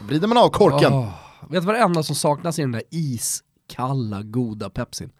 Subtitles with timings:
[0.00, 0.92] Vrider man av korken.
[0.92, 1.08] Oh.
[1.50, 5.10] Vet du vad det enda som saknas i den där iskalla goda pepsin?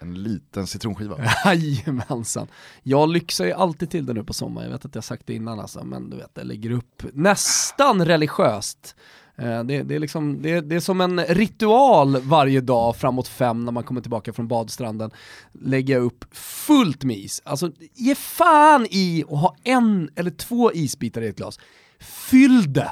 [0.00, 1.18] En liten citronskiva.
[1.44, 2.46] Jajamensan.
[2.82, 5.34] Jag lyxar ju alltid till det nu på sommaren, jag vet att jag sagt det
[5.34, 8.96] innan alltså, men du vet, jag lägger upp nästan religiöst.
[9.36, 13.64] Eh, det, det, är liksom, det, det, är som en ritual varje dag framåt fem
[13.64, 15.10] när man kommer tillbaka från badstranden.
[15.52, 17.42] Lägga upp fullt med is.
[17.44, 21.58] Alltså ge fan i att ha en eller två isbitar i ett glas.
[22.00, 22.90] Fyll det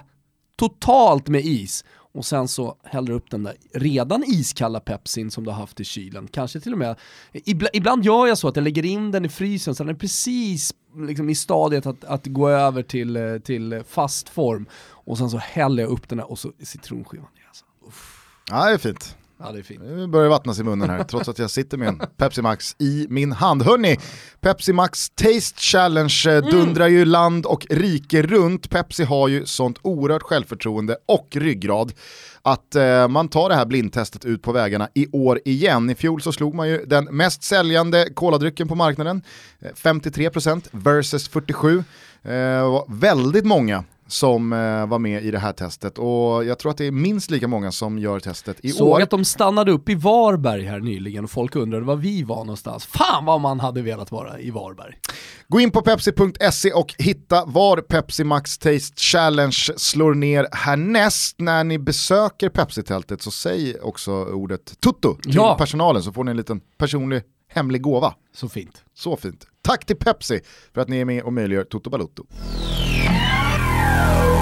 [0.56, 1.84] totalt med is
[2.16, 5.80] och sen så häller du upp den där redan iskalla pepsin som du har haft
[5.80, 6.28] i kylen.
[6.28, 6.96] Kanske till och med,
[7.32, 9.98] ibland, ibland gör jag så att jag lägger in den i frysen så den är
[9.98, 14.66] precis liksom i stadiet att, att gå över till, eh, till fast form.
[14.88, 17.26] Och sen så häller jag upp den där och så citronskivan.
[17.48, 17.64] Alltså.
[18.50, 19.16] Ja, det är fint.
[19.38, 19.82] Ja, det är fint.
[19.82, 22.76] Nu börjar det vattnas i munnen här, trots att jag sitter med en Pepsi Max
[22.78, 23.62] i min hand.
[23.62, 23.98] Hörni,
[24.40, 26.50] Pepsi Max Taste Challenge eh, mm.
[26.50, 28.70] dundrar ju land och rike runt.
[28.70, 31.92] Pepsi har ju sånt oerhört självförtroende och ryggrad
[32.42, 35.90] att eh, man tar det här blindtestet ut på vägarna i år igen.
[35.90, 39.22] I fjol så slog man ju den mest säljande koladrycken på marknaden,
[39.74, 41.84] 53% eh, versus 47%.
[42.22, 46.78] Eh, väldigt många som eh, var med i det här testet och jag tror att
[46.78, 48.92] det är minst lika många som gör testet i Såg år.
[48.92, 52.36] Såg att de stannade upp i Varberg här nyligen och folk undrade var vi var
[52.36, 52.86] någonstans.
[52.86, 54.94] Fan vad man hade velat vara i Varberg.
[55.48, 61.36] Gå in på pepsi.se och hitta var Pepsi Max Taste Challenge slår ner härnäst.
[61.38, 65.56] När ni besöker Pepsi-tältet så säg också ordet tutto till ja.
[65.58, 68.14] personalen så får ni en liten personlig hemlig gåva.
[68.34, 68.84] Så fint.
[68.94, 69.46] Så fint.
[69.62, 70.40] Tack till Pepsi
[70.74, 72.26] för att ni är med och möjliggör Toto Balutto.
[73.86, 74.35] Música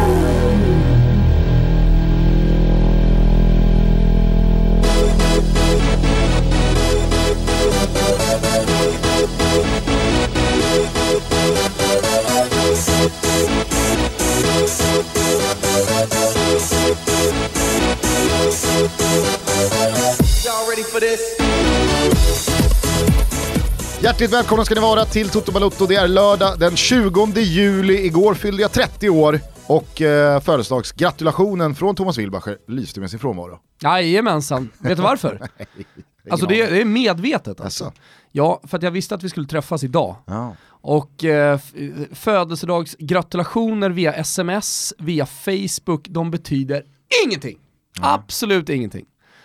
[24.04, 25.87] Hjärtligt välkomna ska ni vara till Toto Balotto.
[25.87, 28.06] Det är lördag den 20 juli.
[28.06, 33.59] Igår fyllde jag 30 år och eh, födelsedagsgratulationen från Thomas Wilbacher lyste med sin frånvaro.
[33.82, 35.48] Jajamensan, vet du varför?
[36.31, 37.84] alltså det, det, är medvetet alltså.
[37.84, 38.00] alltså.
[38.32, 40.16] Ja, för att jag visste att vi skulle träffas idag.
[40.26, 40.56] Ja.
[40.69, 41.59] Och eh,
[42.12, 46.84] födelsedagsgratulationer via sms, via Facebook, de betyder
[47.26, 47.59] ingenting.
[47.98, 48.10] Mm.
[48.10, 49.04] Absolut ingenting.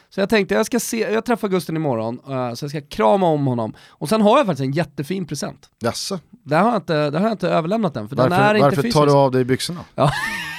[0.09, 3.27] Så jag tänkte, jag ska se, jag träffar Gusten imorgon, uh, så jag ska krama
[3.27, 3.73] om honom.
[3.89, 5.69] Och sen har jag faktiskt en jättefin present.
[5.79, 6.19] Jaså?
[6.29, 8.75] Det har jag inte, det har jag inte överlämnat än, för varför, den är inte
[8.75, 9.85] Varför tar du av dig byxorna?
[9.95, 10.11] Ja.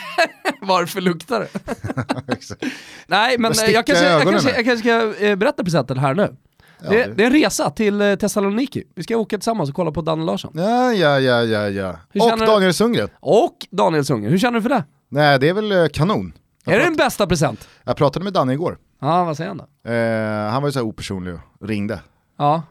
[0.60, 1.48] varför luktar det?
[3.06, 6.36] Nej men eh, jag kanske, jag, kanske, jag kanske ska eh, berätta presenten här nu.
[6.82, 8.84] Ja, det, det, är en resa till Thessaloniki.
[8.94, 10.52] Vi ska åka tillsammans och kolla på Daniel Larsson.
[10.54, 11.96] Ja, ja, ja, ja, ja.
[12.14, 13.08] Och Daniel Sundgren.
[13.20, 14.32] Och Daniel Sundgren.
[14.32, 14.84] Hur känner du för det?
[15.08, 16.32] Nej, det är väl kanon.
[16.64, 17.68] Jag är det den bästa present?
[17.84, 18.78] Jag pratade med Danne igår.
[19.00, 19.90] Ja, vad säger han då?
[19.90, 22.00] Eh, han var ju så opersonlig och ringde.
[22.38, 22.62] Ja.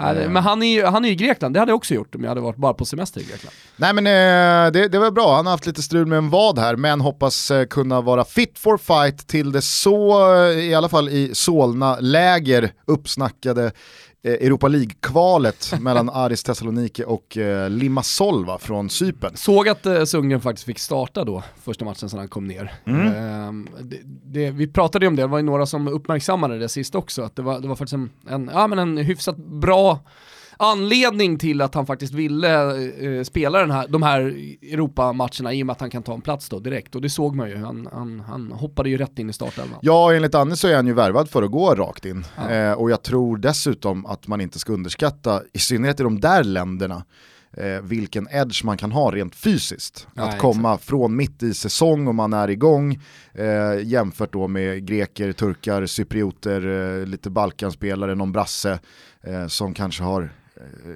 [0.00, 0.30] Eh.
[0.30, 2.22] Men han är, ju, han är ju i Grekland, det hade jag också gjort om
[2.22, 3.54] jag hade varit bara på semester i Grekland.
[3.76, 6.58] Nej men eh, det, det var bra, han har haft lite strul med en vad
[6.58, 11.08] här men hoppas eh, kunna vara fit for fight till det så, i alla fall
[11.08, 13.72] i Solna-läger, uppsnackade Eh,
[14.22, 19.36] Europa League-kvalet mellan Aris Thessaloniki och eh, Limassol va, från Cypern.
[19.36, 22.72] Såg att eh, faktiskt fick starta då, första matchen sedan han kom ner.
[22.84, 23.06] Mm.
[23.06, 26.68] Eh, det, det, vi pratade ju om det, det var ju några som uppmärksammade det
[26.68, 29.98] sist också, att det var, det var faktiskt en, en, ja, men en hyfsat bra
[30.58, 32.76] anledning till att han faktiskt ville
[33.18, 34.20] eh, spela den här, de här
[34.62, 36.94] Europamatcherna i och med att han kan ta en plats då direkt.
[36.94, 39.78] Och det såg man ju, han, han, han hoppade ju rätt in i startelvan.
[39.82, 42.24] Ja, enligt Anne så är han ju värvad för att gå rakt in.
[42.36, 42.50] Ja.
[42.50, 46.44] Eh, och jag tror dessutom att man inte ska underskatta, i synnerhet i de där
[46.44, 47.04] länderna,
[47.52, 50.06] eh, vilken edge man kan ha rent fysiskt.
[50.14, 50.88] Ja, att komma exakt.
[50.88, 53.00] från mitt i säsong och man är igång
[53.34, 56.66] eh, jämfört då med greker, turkar, cyprioter,
[57.00, 58.78] eh, lite balkanspelare, någon brasse
[59.22, 60.30] eh, som kanske har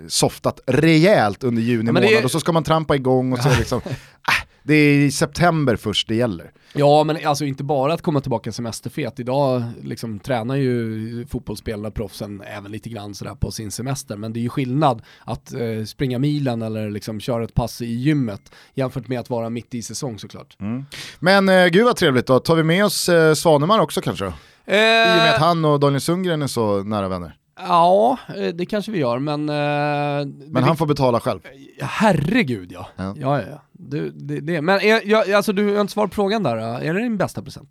[0.09, 2.25] softat rejält under juni ja, månad är...
[2.25, 6.09] och så ska man trampa igång och så liksom, äh, det är i september först
[6.09, 6.53] det gäller.
[6.73, 12.43] Ja men alltså inte bara att komma tillbaka semesterfet, idag liksom tränar ju fotbollsspelarna, proffsen,
[12.47, 16.19] även lite grann sådär på sin semester, men det är ju skillnad att eh, springa
[16.19, 20.19] milen eller liksom köra ett pass i gymmet jämfört med att vara mitt i säsong
[20.19, 20.57] såklart.
[20.61, 20.85] Mm.
[21.19, 24.27] Men eh, gud vad trevligt då, tar vi med oss eh, Svanemar också kanske?
[24.65, 24.77] Eh...
[24.77, 27.37] I och med att han och Daniel Sundgren är så nära vänner.
[27.57, 29.49] Ja, eh, det kanske vi gör, men...
[29.49, 31.41] Eh, men han får betala själv?
[31.81, 32.87] Herregud ja.
[32.97, 33.63] Ja, ja, ja.
[33.73, 34.63] Du, det, det.
[34.63, 37.43] Men är, jag, alltså, du har inte svarat på frågan där, är det din bästa
[37.43, 37.71] present?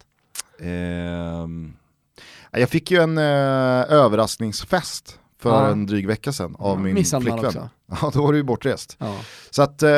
[0.60, 1.74] Um,
[2.52, 3.24] jag fick ju en uh,
[3.94, 5.68] överraskningsfest för Ja.
[5.70, 7.64] en dryg vecka sedan av min Misshandlad flickvän.
[7.64, 7.70] också.
[8.02, 8.96] Ja, då var du ju bortrest.
[9.00, 9.16] Ja.
[9.50, 9.90] Så att, eh,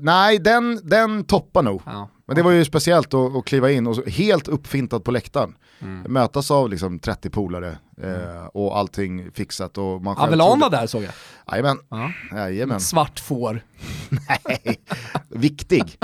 [0.00, 1.82] nej, den, den toppar nog.
[1.86, 2.08] Ja.
[2.26, 5.54] Men det var ju speciellt att, att kliva in och helt uppfintad på läktaren.
[5.82, 6.12] Mm.
[6.12, 9.78] Mötas av liksom 30 polare eh, och allting fixat.
[9.78, 11.12] Och man Avelan var där såg jag.
[11.52, 12.12] Jajamän, Ja.
[12.36, 12.80] jajamän.
[12.80, 13.64] Svart får.
[14.48, 14.80] Nej,
[15.28, 15.98] viktig.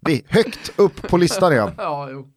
[0.00, 1.70] Vi, högt upp på listan igen.
[1.78, 2.28] Ja, jo.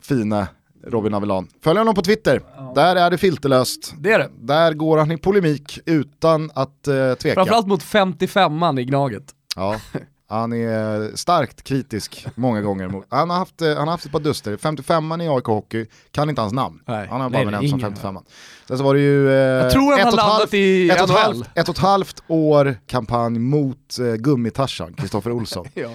[0.00, 0.46] Fina
[0.86, 1.48] Robin Avelan.
[1.64, 2.42] Följ honom på Twitter,
[2.74, 3.94] där är det filterlöst.
[3.98, 4.30] Det är det.
[4.40, 7.34] Där går han i polemik utan att eh, tveka.
[7.34, 9.34] Framförallt mot 55an i Gnaget.
[9.56, 9.76] Ja,
[10.28, 12.88] han är starkt kritisk många gånger.
[12.88, 14.56] Mot, han, har haft, eh, han har haft ett par duster.
[14.56, 16.80] 55an i AIK Hockey, kan inte hans namn.
[16.86, 17.08] Nej.
[17.10, 17.94] Han har bara nej, benämnt som ingen.
[17.94, 18.22] 55an.
[18.68, 20.54] Sen så var det ju eh, Jag tror han ett har och ett landat halvt-
[20.54, 21.16] i ett och, ett NHL.
[21.18, 25.66] halvt, ett och ett halvt år kampanj mot eh, Gummitarsan, Kristoffer Olsson.
[25.74, 25.88] Ja.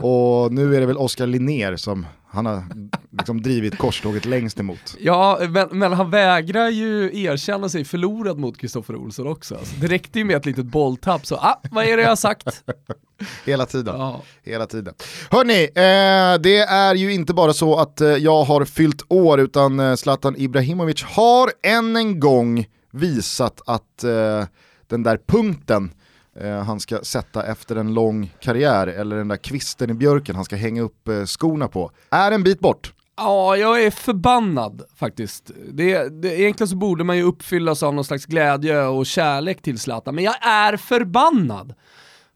[0.00, 2.62] Och nu är det väl Oskar Linnér som han har
[3.10, 4.96] liksom drivit korståget längst emot.
[5.00, 9.54] Ja, men, men han vägrar ju erkänna sig förlorad mot Kristoffer Olsson också.
[9.54, 12.16] Alltså, det räckte ju med ett litet bolltapp så, ah, vad är det jag har
[12.16, 12.64] sagt?
[13.44, 14.00] Hela tiden.
[14.00, 14.22] Ja.
[14.42, 14.94] Hela tiden.
[15.30, 19.80] Hörni, eh, det är ju inte bara så att eh, jag har fyllt år utan
[19.80, 24.44] eh, Zlatan Ibrahimovic har än en gång visat att eh,
[24.86, 25.90] den där punkten
[26.36, 30.44] Eh, han ska sätta efter en lång karriär, eller den där kvisten i björken han
[30.44, 32.92] ska hänga upp eh, skorna på, är en bit bort.
[33.16, 35.50] Ja, jag är förbannad faktiskt.
[35.72, 39.78] Det, det, egentligen så borde man ju uppfyllas av någon slags glädje och kärlek till
[39.78, 41.74] Zlatan, men jag är förbannad.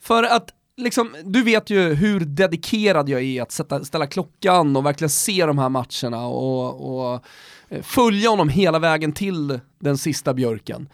[0.01, 4.87] För att, liksom, du vet ju hur dedikerad jag är att sätta, ställa klockan och
[4.87, 7.25] verkligen se de här matcherna och, och
[7.69, 10.89] eh, följa honom hela vägen till den sista björken.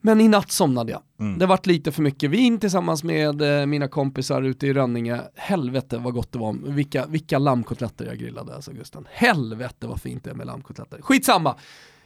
[0.00, 1.02] Men i natt somnade jag.
[1.38, 5.20] Det vart lite för mycket vin tillsammans med eh, mina kompisar ute i Rönninge.
[5.36, 6.56] Helvete vad gott det var.
[6.64, 9.06] Vilka, vilka lammkotletter jag grillade alltså Gusten.
[9.12, 11.02] Helvete vad fint det är med lammkotletter.
[11.02, 11.54] Skitsamma.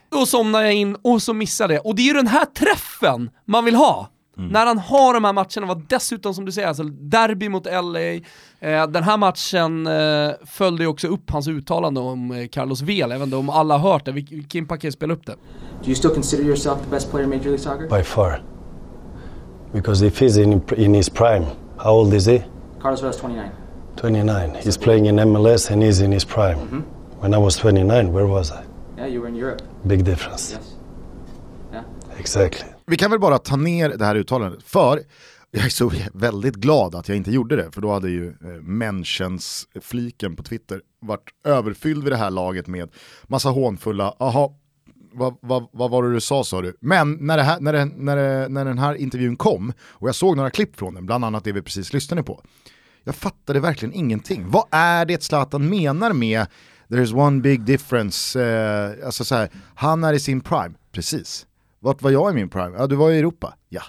[0.09, 1.85] Då somnade jag in och så missade jag.
[1.85, 4.09] Och det är ju den här träffen man vill ha.
[4.35, 7.99] När han har de här matcherna, var dessutom som du säger, alltså derby mot LA,
[8.59, 13.15] eh, den här matchen eh, följde ju också upp hans uttalande om eh, Carlos Vela,
[13.17, 15.31] vet inte om alla har hört det, Vi- Kim kan spela upp det.
[15.81, 17.87] Do you still consider yourself the best player in Major League Soccer?
[17.97, 18.41] by far.
[19.73, 21.45] Because if he's in, in his prime,
[21.77, 22.43] how old is he?
[22.81, 23.49] Carlos Vela's 29.
[23.95, 24.55] 29.
[24.63, 26.57] He's playing in MLS and he's in his prime.
[27.19, 28.63] When I was 29, where was I?
[28.97, 29.61] Yeah, you were in Europe.
[29.87, 30.51] Big difference.
[30.53, 30.75] Yes.
[31.71, 31.83] Yeah.
[32.19, 32.69] Exactly.
[32.85, 35.03] Vi kan väl bara ta ner det här uttalandet, för
[35.51, 39.81] jag är så väldigt glad att jag inte gjorde det, för då hade ju eh,
[39.81, 42.89] fliken på Twitter varit överfylld vid det här laget med
[43.27, 44.57] massa hånfulla, aha,
[45.13, 46.77] vad, vad, vad var det du sa sa du?
[46.79, 50.15] Men när, det här, när, det, när, det, när den här intervjun kom, och jag
[50.15, 52.43] såg några klipp från den, bland annat det vi precis lyssnade på,
[53.03, 54.45] jag fattade verkligen ingenting.
[54.49, 56.47] Vad är det Zlatan menar med
[56.87, 58.43] “there's one big difference”?
[58.43, 61.45] Eh, alltså så här, han är i sin prime, precis.
[61.83, 62.77] Vart var jag i min prime?
[62.77, 63.53] Ja, du var i Europa.
[63.69, 63.81] Ja.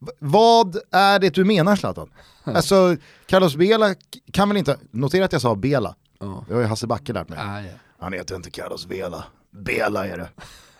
[0.00, 2.10] V- vad är det du menar Zlatan?
[2.44, 2.96] Alltså,
[3.26, 3.94] Carlos Bela
[4.32, 5.94] kan väl inte, notera att jag sa Bela.
[6.20, 6.44] Ja.
[6.48, 7.38] Det har ju Hasse Backe lärt mig.
[7.38, 7.78] Ah.
[7.98, 9.24] Han heter inte Carlos Vela.
[9.50, 10.28] Bela är det.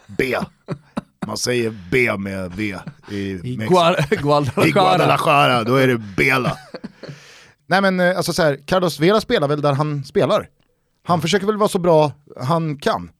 [0.06, 0.36] B.
[1.26, 2.76] Man säger B med V
[3.10, 3.34] i.
[3.34, 4.68] Guar- I Guadalajara.
[4.70, 6.58] Guadalajara, då är det Bela.
[7.66, 10.48] Nej men eh, alltså så här, Carlos Vela spelar väl där han spelar.
[11.06, 13.10] Han försöker väl vara så bra han kan.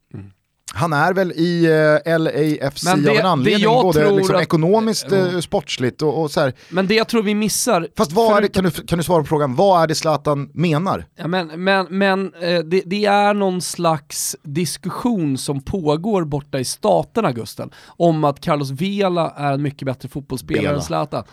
[0.74, 1.64] Han är väl i
[2.06, 6.02] eh, LAFC Men det- av en anledning, jag både tror liksom att- ekonomiskt, eh, sportsligt
[6.02, 6.52] och, och så här.
[6.70, 7.88] Men det jag tror vi missar...
[7.96, 10.50] Fast vad är det, kan, du, kan du svara på frågan, vad är det Zlatan
[10.54, 11.06] menar?
[11.16, 16.64] Ja, men men, men eh, det, det är någon slags diskussion som pågår borta i
[16.64, 20.76] staterna, Gusten, om att Carlos Vela är en mycket bättre fotbollsspelare Bela.
[20.76, 21.24] än Zlatan.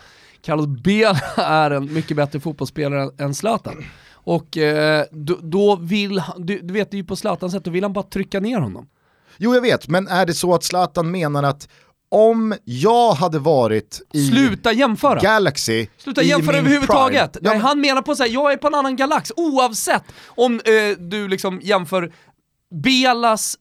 [0.44, 3.84] Carlos Bela är en mycket bättre fotbollsspelare än Zlatan.
[4.24, 7.64] Och eh, då, då vill han, du, du vet det är ju på Zlatans sätt,
[7.64, 8.86] då vill han bara trycka ner honom.
[9.36, 11.68] Jo jag vet, men är det så att Zlatan menar att
[12.08, 15.20] om jag hade varit i Sluta jämföra!
[15.20, 17.36] Galaxy Sluta jämföra överhuvudtaget.
[17.40, 21.28] Nej, han menar på att jag är på en annan galax, oavsett om eh, du
[21.28, 22.12] liksom jämför
[22.82, 23.56] Belas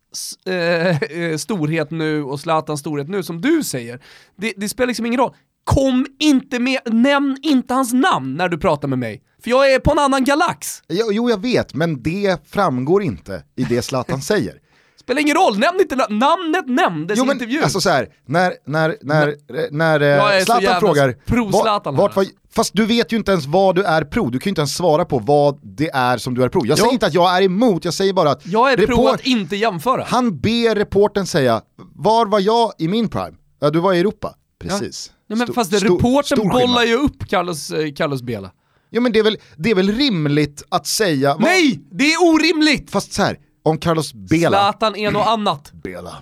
[0.46, 4.00] eh, eh, storhet nu och Zlatans storhet nu, som du säger.
[4.38, 5.36] Det, det spelar liksom ingen roll.
[5.63, 9.24] Kom inte med, nämn inte hans namn när du pratar med mig.
[9.44, 10.84] För jag är på en annan galax.
[10.90, 14.54] Jo, jo jag vet, men det framgår inte i det Zlatan säger.
[15.01, 17.63] Spelar ingen roll, nämn inte na- namnet nämndes Jo i men intervjun.
[17.63, 19.36] alltså så här, när, när, när,
[19.72, 22.36] när Jag är eh, Zlatan frågar, pro-Zlatan här, vart var, alltså.
[22.55, 24.75] fast du vet ju inte ens vad du är pro, du kan ju inte ens
[24.75, 26.65] svara på vad det är som du är pro.
[26.65, 26.81] Jag Jo.
[26.81, 29.55] säger inte att jag är emot, jag säger bara att jag är pro att inte
[29.55, 30.05] jämföra.
[30.08, 31.62] han ber reporten säga,
[31.96, 33.34] var var jag i min prime?
[33.60, 35.12] Ja du var i Europa, precis.
[35.29, 36.51] Nej, men Stor- fast skillnad.
[36.51, 38.51] bollar ju upp Carlos, eh, Carlos Bela.
[38.91, 41.79] Jo men det är väl, det är väl rimligt att säga, vad- Nej!
[41.91, 42.91] Det är orimligt!
[42.91, 45.72] fast så här, om Carlos Bela, Zlatan är något annat.
[45.84, 46.15] Bela.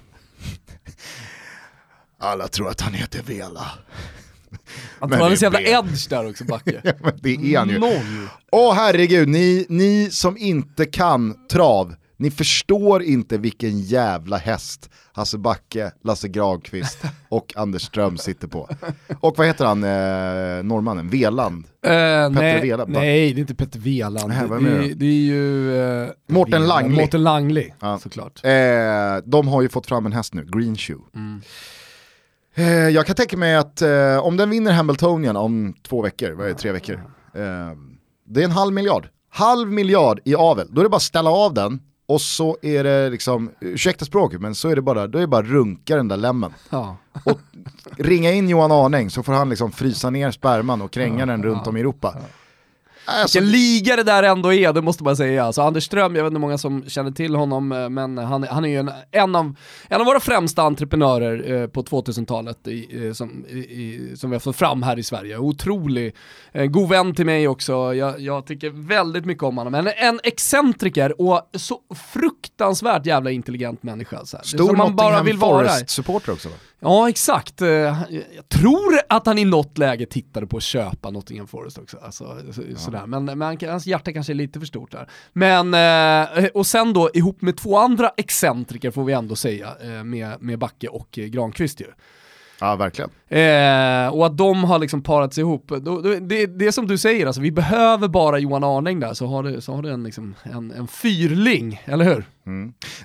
[2.20, 3.66] Alla tror att han heter Vela.
[5.00, 6.96] Han Men tror han är det så jävla edge där också, Backe.
[7.04, 7.82] Men det är han ju.
[8.52, 15.38] Åh herregud, ni, ni som inte kan trav, ni förstår inte vilken jävla häst Hasse
[15.38, 16.98] Backe, Lasse Granqvist
[17.30, 18.70] och Anders Ström sitter på.
[19.20, 21.66] Och vad heter han, eh, norrmannen, Veland?
[21.86, 21.92] Eh,
[22.30, 22.92] nej, Vela, va?
[22.92, 24.30] nej, det är inte Petter Veland.
[24.30, 25.78] Nej, det, det det, är ju...
[26.04, 26.96] Eh, Mårten Langli.
[27.02, 28.00] Mårten Langli, Ja.
[28.00, 28.46] såklart.
[28.46, 28.52] Eh,
[29.26, 31.02] de har ju fått fram en häst nu, Green Shoe.
[31.16, 31.42] Mm.
[32.56, 36.46] Eh, jag kan tänka mig att eh, om den vinner Hamiltonian om två veckor, vad
[36.46, 36.96] är det, tre veckor?
[37.34, 37.42] Eh,
[38.28, 39.08] det är en halv miljard.
[39.32, 41.80] Halv miljard i avel, då är det bara att ställa av den
[42.10, 45.28] och så är det liksom, ursäkta språket, men så är det bara, då är det
[45.28, 46.54] bara runka den där lämmen.
[46.70, 46.98] Ja.
[47.24, 47.40] Och
[47.98, 51.68] ringa in Johan Arning så får han liksom frysa ner sperman och kränga den runt
[51.68, 52.16] om i Europa.
[53.10, 55.44] Alltså, Vilken liga det där ändå är, det måste man säga.
[55.44, 58.44] Alltså Anders Ström, jag vet inte hur många som känner till honom, eh, men han,
[58.44, 59.56] han är ju en, en, av,
[59.88, 64.40] en av våra främsta entreprenörer eh, på 2000-talet i, eh, som, i, som vi har
[64.40, 65.38] fått fram här i Sverige.
[65.38, 66.16] Otrolig,
[66.52, 69.74] eh, god vän till mig också, jag, jag tycker väldigt mycket om honom.
[69.74, 71.80] En, en excentriker och så
[72.14, 74.26] fruktansvärt jävla intelligent människa.
[74.26, 74.44] Så här.
[74.44, 75.68] Det är stor Nottingham vill vara.
[75.68, 76.56] Forest-supporter också va?
[76.82, 77.62] Ja, exakt.
[77.62, 77.68] Eh,
[78.36, 81.98] Jag tror att han i något läge tittade på att köpa Nottingham Forest också.
[81.98, 83.06] Alltså, så, sådär.
[83.08, 85.10] Men, men han- hans hjärta kanske är lite för stort där.
[85.34, 85.74] Men,
[86.44, 90.42] eh, och sen då ihop med två andra excentriker får vi ändå säga, eh, med,
[90.42, 91.86] med Backe och Granqvist ju.
[92.60, 93.10] Ja, verkligen.
[93.28, 95.68] Eh, och att de har liksom parats ihop.
[95.68, 99.14] Då, då, det, det är som du säger, alltså, vi behöver bara Johan Arning där
[99.14, 102.26] så har du, så har du en, liksom, en, en fyrling, eller hur?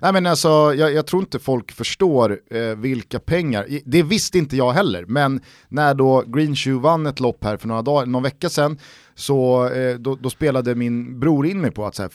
[0.00, 4.56] Nej men alltså, jag, jag tror inte folk förstår eh, vilka pengar, det visste inte
[4.56, 8.22] jag heller, men när då Green Shoe vann ett lopp här för några dagar, någon
[8.22, 8.78] vecka sedan,
[9.14, 12.12] så eh, då, då spelade min bror in mig på att så här,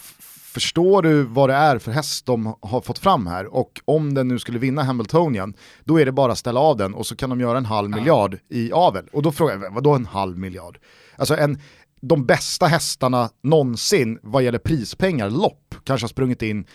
[0.53, 4.27] förstår du vad det är för häst de har fått fram här och om den
[4.27, 5.53] nu skulle vinna Hamiltonian,
[5.83, 7.89] då är det bara att ställa av den och så kan de göra en halv
[7.89, 9.07] miljard i avel.
[9.11, 10.77] Och då frågar jag, vadå en halv miljard?
[11.15, 11.59] Alltså en,
[12.01, 16.65] de bästa hästarna någonsin vad gäller prispengar, lopp, kanske har sprungit in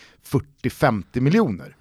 [0.62, 1.76] 40-50 miljoner.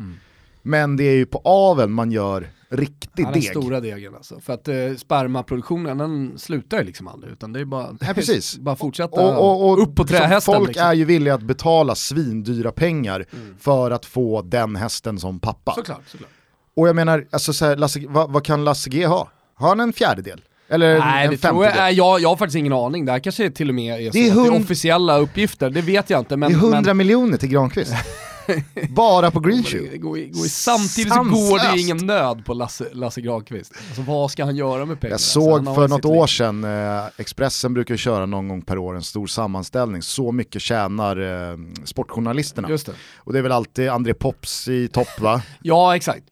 [0.63, 3.43] Men det är ju på aveln man gör riktig Ja, den deg.
[3.49, 4.39] stora degen alltså.
[4.39, 8.57] För att eh, spermaproduktionen den slutar ju liksom aldrig, utan det är bara, Nej, precis.
[8.59, 10.55] bara fortsätta Och, och, och upp på trähästen.
[10.55, 10.87] folk liksom.
[10.87, 13.25] är ju villiga att betala svindyra pengar
[13.59, 15.73] för att få den hästen som pappa.
[15.75, 16.29] Såklart, såklart.
[16.75, 19.29] Och jag menar, alltså så här, Lasse, vad, vad kan Lasse G ha?
[19.55, 20.41] Har han en fjärdedel?
[20.69, 21.97] Eller Nej, en det tror jag, femtedel?
[21.97, 23.05] jag, jag har faktiskt ingen aning.
[23.05, 25.69] Det här kanske till och med är, Det är att det är hund- officiella uppgifter,
[25.69, 26.37] det vet jag inte.
[26.37, 27.93] Men, det är 100 men, miljoner till Granqvist.
[28.89, 29.87] Bara på Green Shoe.
[29.91, 33.73] det går, i- går, samtidigt så går det ingen nöd på Lasse, Lasse Granqvist.
[33.87, 35.07] Alltså vad ska han göra med pengarna?
[35.09, 38.77] Jag Alltså, såg har för något år sedan, eh, Expressen brukar köra någon gång per
[38.77, 42.69] år en stor sammanställning, så mycket tjänar eh, sportjournalisterna.
[42.69, 42.93] Just det.
[43.17, 45.41] Och det är väl alltid André Pops i topp va?
[45.61, 46.23] Ja, exakt.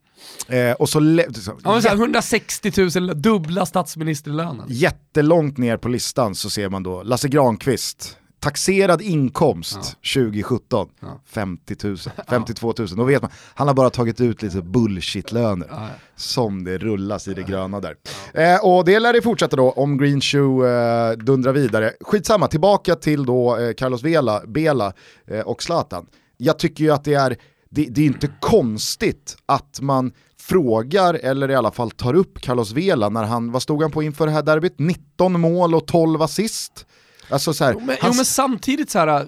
[0.47, 0.99] Eh, och så,
[1.33, 4.65] så Ja, så här, 160 000, dubbla statsministerlönen.
[4.69, 10.89] jättelångt ner på listan så ser man då Lasse Granqvist, taxerad inkomst 2017,
[11.25, 11.97] 50 000,
[12.29, 12.87] 52 000.
[12.87, 15.67] Då vet man, han har bara tagit ut lite bullshit-löner.
[15.71, 15.87] Ja, ja.
[16.15, 17.95] Som det rullas i det gröna där.
[18.33, 21.93] Eh, och det lär det fortsätta då om Green Shoe eh, dundrar vidare.
[22.01, 24.93] Skitsamma, tillbaka till då eh, Carlos Vela, Bela
[25.27, 26.05] eh, och Zlatan.
[26.37, 27.37] Jag tycker ju att det är,
[27.69, 32.71] det, det är inte konstigt att man frågar, eller i alla fall tar upp Carlos
[32.71, 34.79] Vela när han, vad stod han på inför det här derbyt?
[34.79, 36.85] 19 mål och 12 assist.
[37.31, 39.27] Alltså så här, Jo men, hans- jo men samtidigt så här,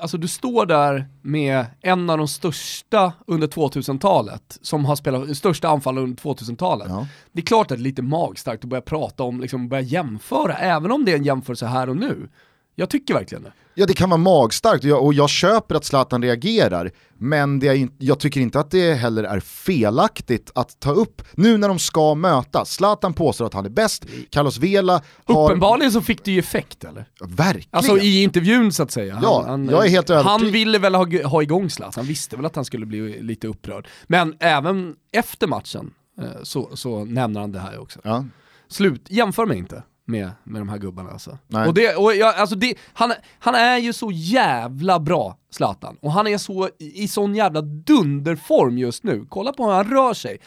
[0.00, 5.68] alltså du står där med en av de största under 2000-talet, som har spelat största
[5.68, 6.86] anfallare under 2000-talet.
[6.90, 7.06] Ja.
[7.32, 10.54] Det är klart att det är lite magstarkt att börja prata om, liksom börja jämföra,
[10.54, 12.28] även om det är en jämförelse här och nu.
[12.78, 13.52] Jag tycker verkligen det.
[13.74, 17.68] Ja det kan vara magstarkt och jag, och jag köper att Zlatan reagerar, men det
[17.68, 21.78] är, jag tycker inte att det heller är felaktigt att ta upp, nu när de
[21.78, 25.44] ska mötas, Zlatan påstår att han är bäst, Carlos Vela har...
[25.44, 27.04] Uppenbarligen så fick det ju effekt eller?
[27.20, 27.68] Verkligen!
[27.70, 29.18] Alltså i intervjun så att säga.
[29.22, 30.40] Ja, jag är helt övertygad.
[30.40, 33.46] Han ville väl ha, ha igång Zlatan, han visste väl att han skulle bli lite
[33.46, 33.88] upprörd.
[34.06, 38.00] Men även efter matchen eh, så, så nämner han det här också.
[38.04, 38.24] ja.
[38.70, 41.38] Slut, jämför mig inte med, med de här gubbarna alltså.
[41.46, 41.68] Nej.
[41.68, 45.96] Och det, och jag, alltså det, han, han är ju så jävla bra, Zlatan.
[46.00, 49.26] Och han är så i, i sån jävla dunderform just nu.
[49.28, 50.38] Kolla på hur han rör sig.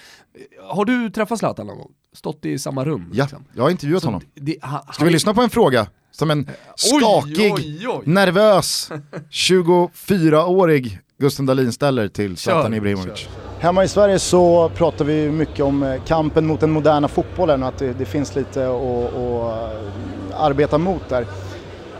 [0.64, 1.92] Har du träffat Zlatan någon gång?
[2.14, 3.10] Stått i samma rum?
[3.14, 3.46] ja, liksom?
[3.54, 4.22] jag har intervjuat honom.
[4.34, 5.88] Det, han, Ska vi lyssna på en fråga?
[6.12, 8.02] Som en skakig, oj, oj.
[8.06, 8.92] nervös,
[9.32, 13.28] 24-årig Gusten Dahlin ställer till Zlatan Ibrahimovic.
[13.60, 17.70] Hemma i Sverige så pratar vi mycket om eh, kampen mot den moderna fotbollen och
[17.70, 21.26] att det, det finns lite att, att arbeta mot där.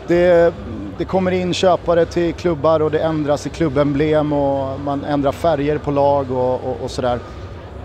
[0.06, 0.54] Det,
[0.98, 5.78] det kommer in köpare till klubbar och det ändras i klubbemblem och man ändrar färger
[5.78, 7.18] på lag och, och, och sådär.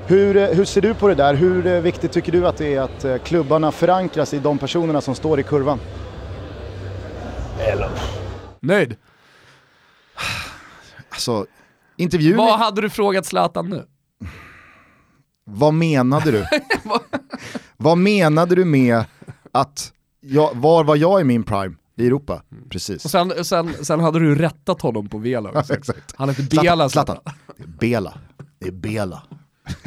[0.08, 1.34] Hur, eh, hur ser du på det där?
[1.34, 5.15] Hur eh, viktigt tycker du att det är att klubbarna förankras i de personerna som
[5.15, 5.79] står i kurvan?
[7.60, 7.89] Eller,
[8.60, 8.96] Nöjd?
[11.18, 11.46] Alltså,
[11.98, 13.86] intervjun, Vad hade du frågat Zlatan nu?
[15.48, 16.46] vad menade du?
[17.78, 19.04] vad menade du med
[19.52, 22.42] att, jag, var var jag i min prime i Europa?
[22.70, 23.06] Precis.
[23.06, 25.74] Och sen, sen, sen hade du rättat honom på Vela också.
[25.78, 26.14] Exakt.
[26.18, 27.18] Han heter Bela Zlatan.
[27.80, 28.18] Bela.
[28.60, 29.24] Det är Bela.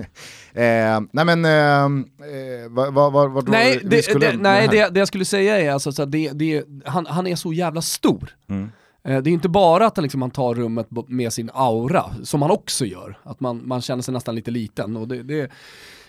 [0.52, 4.98] eh, nej men, eh, eh, vad, vad, vad, vad Nej, det, det, nej det, det
[4.98, 8.36] jag skulle säga är alltså så att det, det, han, han är så jävla stor.
[8.48, 8.70] Mm.
[9.04, 12.42] Eh, Det är inte bara att han, liksom, han tar rummet med sin aura, som
[12.42, 13.18] han också gör.
[13.24, 14.96] Att man, man känner sig nästan lite liten.
[14.96, 15.50] Och det, det,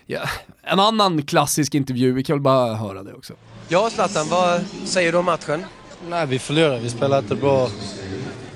[0.06, 0.20] ja,
[0.64, 3.34] en annan klassisk intervju, vi kan väl bara höra det också.
[3.68, 5.66] Ja, Zlatan, vad säger du om matchen?
[6.10, 6.80] Nej, vi förlorade.
[6.80, 7.68] Vi spelade inte bra.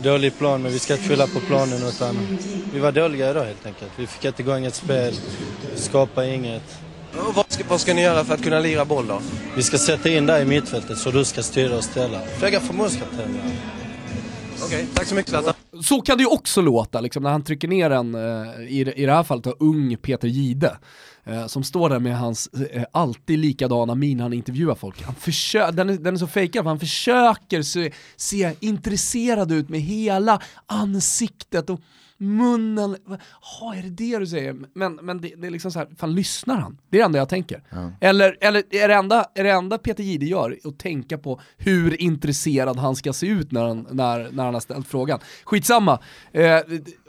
[0.04, 2.38] Dålig plan, men vi ska inte skylla på planen utan
[2.74, 3.92] vi var dåliga idag helt enkelt.
[3.98, 5.14] Vi fick inte igång ett spel,
[5.76, 6.78] skapa inget.
[7.36, 9.22] Vad, ska, vad ska ni göra för att kunna lira boll då?
[9.56, 12.20] Vi ska sätta in dig i mittfältet så du ska styra och ställa.
[12.40, 13.52] Fråga förbundskaptenen.
[14.64, 15.54] Okej, tack så mycket Zlatan.
[15.84, 18.22] Så kan det ju också låta, liksom, när han trycker ner en, eh,
[18.70, 20.78] i, det- i det här fallet, ung Peter Gide.
[21.28, 25.02] Eh, som står där med hans eh, alltid likadana min när han intervjuar folk.
[25.04, 29.70] Han försö- den, är, den är så fejkad för han försöker se, se intresserad ut
[29.70, 31.80] med hela ansiktet och
[32.18, 32.98] munnen.
[33.62, 34.56] Ja, är det det du säger?
[34.74, 36.78] Men, men det, det är liksom så här, fan lyssnar han?
[36.90, 37.64] Det är det enda jag tänker.
[38.02, 42.02] Eller, eller är, det enda, är det enda Peter Jihde gör att tänka på hur
[42.02, 45.20] intresserad han ska se ut när han, när, när han har ställt frågan?
[45.46, 46.00] Skitsamma.
[46.32, 46.60] Eh,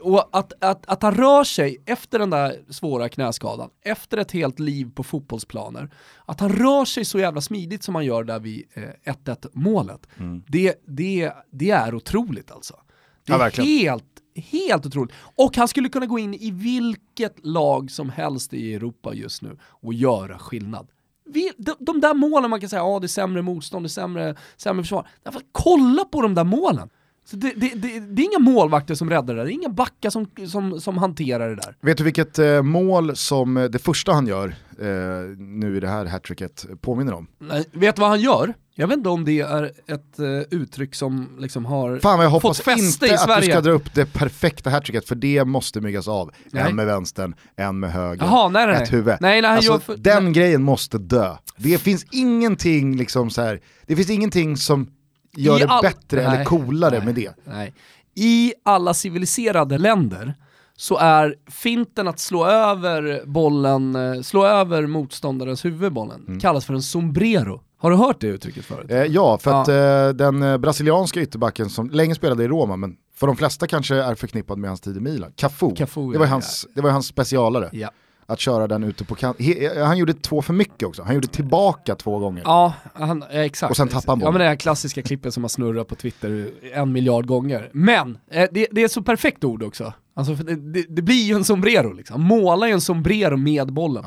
[0.01, 4.59] och att, att, att han rör sig efter den där svåra knäskadan, efter ett helt
[4.59, 5.89] liv på fotbollsplaner,
[6.25, 10.07] att han rör sig så jävla smidigt som han gör där vid eh, 1-1 målet,
[10.47, 12.73] det, det, det är otroligt alltså.
[12.73, 13.69] Det Ja, är verkligen.
[13.79, 14.03] helt,
[14.41, 15.15] helt otroligt.
[15.35, 19.57] Och han skulle kunna gå in i vilket lag som helst i Europa just nu
[19.61, 20.87] och göra skillnad.
[21.25, 23.89] Vi, de, de där målen man kan säga, ja det är sämre motstånd, det är
[23.89, 25.07] sämre, sämre försvar.
[25.23, 26.89] Därför, kolla på de där målen!
[27.25, 29.69] Så det, det, det, det är inga målvakter som räddar det där, det är inga
[29.69, 31.75] backar som, som, som hanterar det där.
[31.81, 35.87] Vet du vilket eh, mål som eh, det första han gör eh, nu i det
[35.87, 37.27] här hattricket påminner om?
[37.39, 38.53] Nej, vet du vad han gör?
[38.79, 40.25] Jag vet inte om det är ett eh,
[40.59, 43.71] uttryck som liksom har Fan jag fått hoppas fäste inte i att du ska dra
[43.71, 46.31] upp det perfekta hattricket för det måste myggas av.
[46.51, 46.63] Nej.
[46.69, 49.15] En med vänstern, en med höger, Jaha, nej, nej, ett huvud.
[49.19, 50.33] Nej, nej, alltså, för- den nej.
[50.33, 51.35] grejen måste dö.
[51.57, 54.89] Det finns ingenting liksom så här, det finns ingenting som
[55.35, 57.31] gör I det all- bättre eller coolare med det.
[57.45, 57.73] Nej.
[58.15, 60.33] I alla civiliserade länder
[60.75, 66.39] så är finten att slå över bollen, eh, slå över motståndarens huvudbollen, Mm.
[66.39, 67.61] kallas för en sombrero.
[67.77, 68.91] Har du hört det uttrycket förut?
[68.91, 69.61] Eh, ja, för Ja.
[69.61, 73.67] att eh, den eh, brasilianska ytterbacken som länge spelade i Roma, men för de flesta
[73.67, 75.75] kanske är förknippad med hans tid i Milan, Cafu.
[75.75, 77.69] Cafu, det, var ja, hans, det var hans specialare.
[77.71, 77.89] Ja.
[78.29, 79.37] Att köra den ute på kant.
[79.39, 82.41] He- Han gjorde två för mycket också, han gjorde tillbaka två gånger.
[82.45, 83.69] Ja, han, ja, exakt.
[83.71, 84.33] Och sen tappar han Ja bollen.
[84.33, 87.69] men det här klassiska klippet som har snurrat på Twitter en miljard gånger.
[87.73, 89.93] Men, eh, det, det är så perfekt ord också.
[90.17, 92.21] Alltså, det, det, det blir ju en sombrero liksom.
[92.23, 94.03] Måla ju en sombrero med bollen.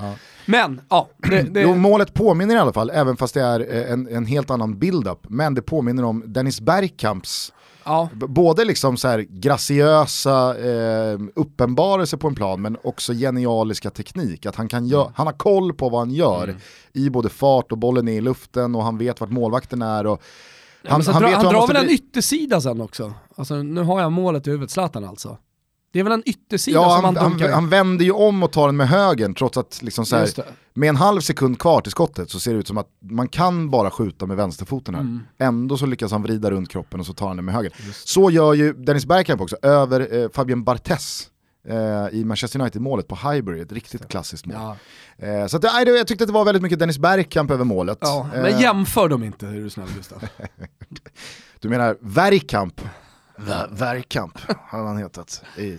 [0.46, 1.08] Men, ja.
[1.30, 4.26] Det, det, Jo, målet påminner i alla fall, även fast det är eh, en, en
[4.26, 7.52] helt annan build-up, men det påminner om Dennis Bergkamps
[7.84, 8.08] ja.
[8.12, 14.46] Både liksom så här graciösa eh, uppenbarelser på en plan men också genialiska teknik.
[14.46, 15.12] Att han, kan gö- Mm.
[15.16, 16.56] han har koll på vad han gör
[16.92, 20.06] i både fart och bollen är i luften och han vet vart målvakten är.
[20.06, 20.22] Och
[20.88, 23.12] Han, han, dra, hur han drar väl en bli- yttersida sen också?
[23.36, 25.38] Alltså nu har jag målet i huvudet, Zlatan alltså.
[25.92, 28.42] Det är väl en yttersida Ja, som han, han dunkar han, han vänder ju om
[28.42, 30.28] och tar den med högen trots att liksom så här,
[30.74, 33.70] med en halv sekund kvar till skottet så ser det ut som att man kan
[33.70, 35.02] bara skjuta med vänsterfoten här.
[35.02, 35.20] Mm.
[35.38, 37.72] Ändå så lyckas han vrida runt kroppen och så tar han den med höger.
[38.04, 41.28] Så gör ju Dennis Bergkamp också, över eh, Fabien Barthez
[41.68, 44.56] eh, i Manchester United-målet på Highbury, ett riktigt klassiskt mål.
[44.56, 44.76] Ja.
[45.26, 47.98] Eh, så att, nej, jag tyckte att det var väldigt mycket Dennis Bergkamp över målet.
[48.00, 50.24] Ja, Eh, men jämför dem inte är du snäll Gustav.
[51.60, 52.79] Du menar Bergkamp?
[53.46, 55.78] Ver- Bergkamp hade han hetat i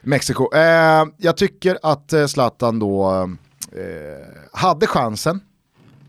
[0.00, 0.54] Mexiko.
[0.54, 3.10] Eh, jag tycker att eh, Zlatan då
[3.72, 5.40] eh, hade chansen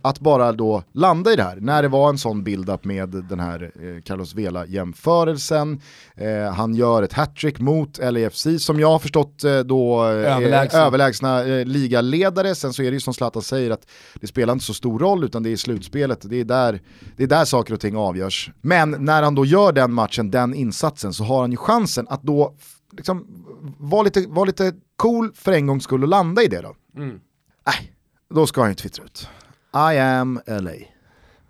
[0.02, 3.40] att bara då landa i det här, när det var en sån build-up med den
[3.40, 5.82] här eh, Carlos Vela-jämförelsen.
[6.16, 10.80] Eh, han gör ett hattrick mot LAFC som jag har förstått eh, då eh, Överlägsna.
[10.80, 12.56] överlägsna ligaledare.
[12.56, 13.88] Sen så är det ju som Zlatan säger att
[14.22, 16.82] det spelar inte så stor roll utan det är slutspelet, det är där,
[17.18, 18.52] det är där saker och ting avgörs.
[18.62, 22.24] Men när han då gör den matchen, den insatsen, så har han ju chansen att
[22.24, 22.56] då
[22.98, 23.46] liksom,
[23.78, 26.76] vara lite, vara lite cool för en gångs skull och landa i det då.
[26.98, 27.20] Mm.
[27.68, 27.94] Nej,
[28.34, 29.28] då ska han ju twittra ut.
[29.74, 30.72] I am LA.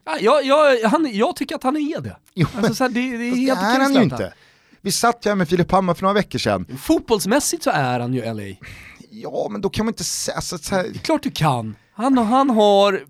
[0.05, 2.17] Ja, jag, jag, han, jag tycker att han är det.
[2.34, 4.34] Jo, Alltså, så här, det, det är helt det är han ju inte.
[4.82, 6.65] Vi satt ju här med Filip Hammar för några veckor sedan.
[6.82, 8.55] Fotbollsmässigt så är han ju LA.
[9.12, 11.75] Ja, men då kan man inte säga alltså, så här, Klart du kan.
[11.93, 13.03] Han, han har,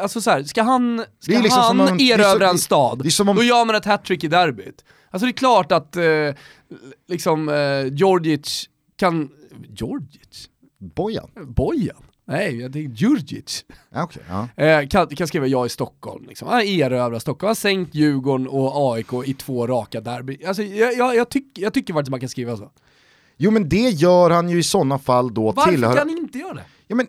[0.00, 3.00] alltså så här, ska han, ska Det liksom han om- det erövra en det- stad,
[3.04, 4.84] det som om- då gör man ett hattrick i derbyt.
[5.10, 6.02] Alltså det är klart att eh,
[7.08, 8.64] liksom eh, Djordjic
[8.96, 9.28] kan,
[9.68, 10.48] Djordjic?
[10.94, 11.28] Bojan?
[11.46, 11.96] Bojan?
[12.28, 13.64] Nej, jag tänkte Djurdjic.
[13.90, 14.64] Ja, okej, ja.
[14.64, 16.24] Eh, kan, kan skriva jag i Stockholm.
[16.28, 16.48] Liksom.
[16.48, 20.44] Han erövrar Stockholm, han har sänkt Djurgården och AIK i två raka derby.
[20.46, 22.70] Alltså, jag, jag, jag, tyck, jag tycker faktiskt man kan skriva så.
[23.36, 25.96] Jo men det gör han ju i sådana fall då Varför tillhör...
[25.96, 26.64] kan ni inte göra det?
[26.86, 27.06] Ja, men,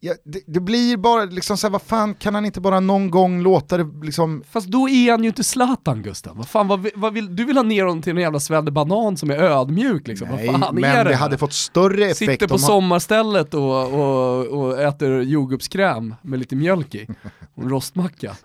[0.00, 3.10] ja, det, det blir bara liksom så här, vad fan kan han inte bara någon
[3.10, 4.44] gång låta det liksom...
[4.50, 6.36] Fast då är han ju inte Zlatan Gustav.
[6.36, 9.30] Vad fan, vad, vad vill, du vill ha ner honom till en jävla svädebanan som
[9.30, 10.28] är ödmjuk liksom.
[10.28, 11.10] Nej, vad fan men är det?
[11.10, 16.38] det hade fått större effekt Sitter på om sommarstället och, och, och äter jordgubbskräm med
[16.38, 17.08] lite mjölk i.
[17.54, 18.36] Och en rostmacka.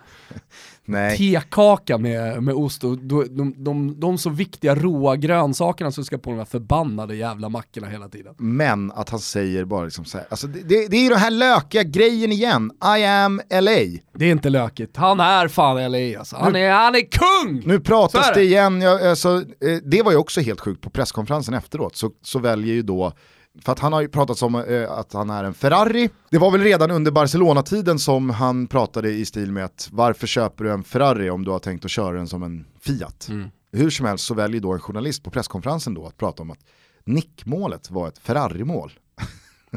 [0.90, 1.18] Nej.
[1.18, 6.18] Tekaka med, med ost och de, de, de, de så viktiga råa grönsakerna som ska
[6.18, 8.36] på de här förbannade jävla mackorna hela tiden.
[8.38, 11.18] Men att han säger bara liksom så här, alltså det, det, det är ju den
[11.18, 14.00] här lökiga grejen igen, I am LA.
[14.14, 14.98] Det är inte lökigt.
[14.98, 16.36] Han är fan LA alltså.
[16.36, 17.62] Han är, han är kung!
[17.66, 18.44] Nu pratas det det.
[18.44, 22.40] igen, jag, alltså, eh, det var ju också helt sjukt på presskonferensen efteråt, så, så
[22.40, 23.14] väljer ju då
[23.62, 26.10] för att han har ju pratat om eh, att han är en Ferrari.
[26.30, 30.64] Det var väl redan under Barcelona-tiden som han pratade i stil med att varför köper
[30.64, 33.28] du en Ferrari om du har tänkt att köra den som en Fiat?
[33.30, 33.50] Mm.
[33.72, 36.60] Hur som helst så väljer då en journalist på presskonferensen då att prata om att
[37.06, 38.92] nickmålet var ett Ferrari-mål.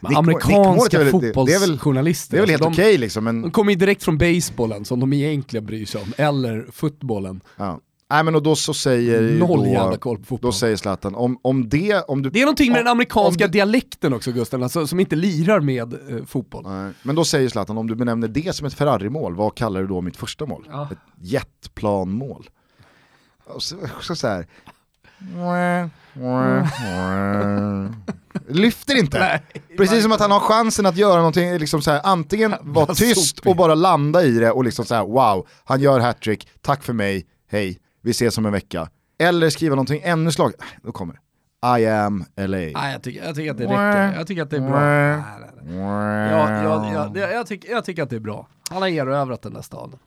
[0.00, 2.36] Nickmål- amerikanska nickmålet är väl- det- det är väl- fotbollsjournalister.
[2.36, 3.34] Det är väl helt alltså, okej liksom, men...
[3.36, 7.40] de, de kommer ju direkt från basebollen som de egentligen bryr sig om, eller fotbollen.
[7.56, 7.80] Ja.
[8.10, 10.48] Nej men och då så säger Noll då, jävla koll på fotboll.
[10.50, 12.30] Då säger Zlatan, om, om det, om du...
[12.30, 15.60] Det är någonting med om- den amerikanska du- dialekten också Gusten, alltså, som inte lirar
[15.60, 16.62] med eh, fotboll.
[16.66, 19.86] Nej, Men då säger Zlatan, om du benämner det som ett Ferrari-mål, vad kallar du
[19.86, 20.68] då mitt första mål?
[20.70, 20.88] Ja.
[20.92, 22.48] Ett jetplanmål.
[23.46, 24.46] Och så, så, så här.
[28.48, 29.18] Lyfter inte.
[29.18, 29.42] Nej,
[29.76, 33.40] Precis som att han har chansen att göra någonting, liksom så här, antingen vara tyst
[33.46, 36.92] och bara landa i det och liksom så här, wow, han gör hattrick, tack för
[36.92, 38.88] mig, hej, vi ses om en vecka.
[39.18, 41.20] Eller skriva någonting ännu slag, då kommer det.
[41.80, 42.46] I am LA.
[42.46, 44.18] Nej, jag tycker, jag tycker att det räcker.
[44.18, 44.80] Jag tycker att det är bra.
[45.70, 48.48] Jag, jag, jag, jag, tycker, jag tycker att det är bra.
[48.70, 49.98] Han har erövrat den där staden.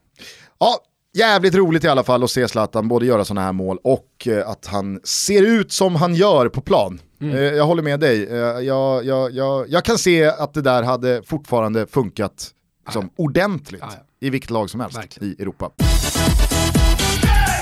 [0.60, 0.79] Ja,
[1.13, 4.49] jävligt roligt i alla fall att se Zlatan både göra sådana här mål och eh,
[4.49, 6.99] att han ser ut som han gör på plan.
[7.21, 7.36] Mm.
[7.36, 10.83] Eh, jag håller med dig, eh, jag, jag, jag, jag kan se att det där
[10.83, 12.51] hade fortfarande funkat
[12.86, 13.93] liksom, ordentligt ja.
[14.19, 15.29] i vilket lag som helst Verkligen.
[15.29, 15.71] i Europa.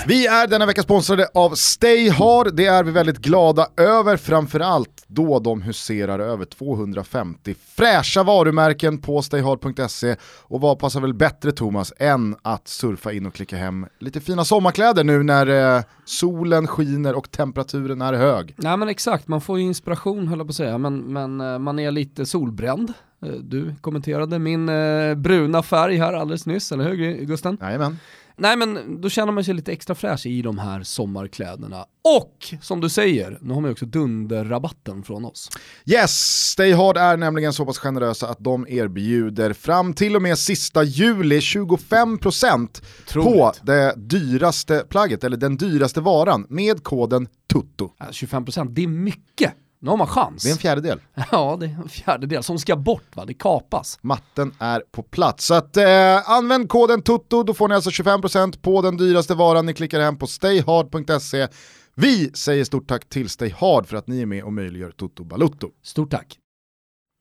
[0.08, 5.04] Vi är denna vecka sponsrade av Stay Hard, det är vi väldigt glada över, framförallt
[5.08, 11.94] då de huserar över 250 fräscha varumärken på stayhard.se och vad passar väl bättre Thomas
[12.00, 17.14] än att surfa in och klicka hem lite fina sommarkläder nu när eh, solen skiner
[17.16, 18.54] och temperaturen är hög.
[18.58, 21.60] Nej men exakt, man får ju inspiration höll jag på att säga, men, men eh,
[21.60, 22.94] man är lite solbränd.
[23.26, 27.58] Eh, Du kommenterade min eh, bruna färg här alldeles nyss, eller hur Gusten?
[27.62, 27.98] Jajamän.
[28.38, 31.86] Nej men då känner man sig lite extra fräsch i de här sommarkläderna.
[32.20, 35.50] Och som du säger, nu har man ju också dunderrabatten från oss.
[35.86, 36.12] Yes,
[36.52, 40.84] Stay Hard är nämligen så pass generösa att de erbjuder fram till och med sista
[40.84, 42.82] juli 25%
[43.14, 43.62] på Otroligt.
[43.64, 47.92] det dyraste plagget, eller den dyraste varan, med koden TUTTO.
[47.98, 49.54] Ja, 25% det är mycket.
[49.80, 50.44] Nu har man chans.
[50.44, 51.00] Det är en fjärdedel.
[51.32, 54.00] Ja, det är en fjärdedel som ska bort va, det kapas.
[54.02, 55.46] Matten är på plats.
[55.46, 59.66] Så att, eh, använd koden TUTTO, då får ni alltså 25% på den dyraste varan.
[59.66, 61.48] Ni klickar hem på stayhard.se.
[61.96, 65.24] Vi säger stort tack till Stay Hard för att ni är med och möjliggör Toto
[65.24, 65.70] Balutto.
[65.84, 66.40] Stort tack.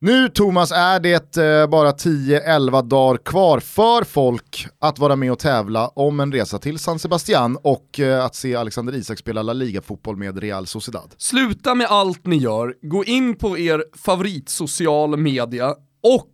[0.04, 5.38] Nu Thomas är det eh, bara 10-11 dagar kvar för folk att vara med och
[5.38, 9.52] tävla om en resa till San Sebastian och eh, att se Alexander Isak spela La
[9.52, 11.14] Liga-fotboll med Real Sociedad.
[11.18, 15.70] Sluta med allt ni gör, gå in på er favoritsocial media
[16.02, 16.30] och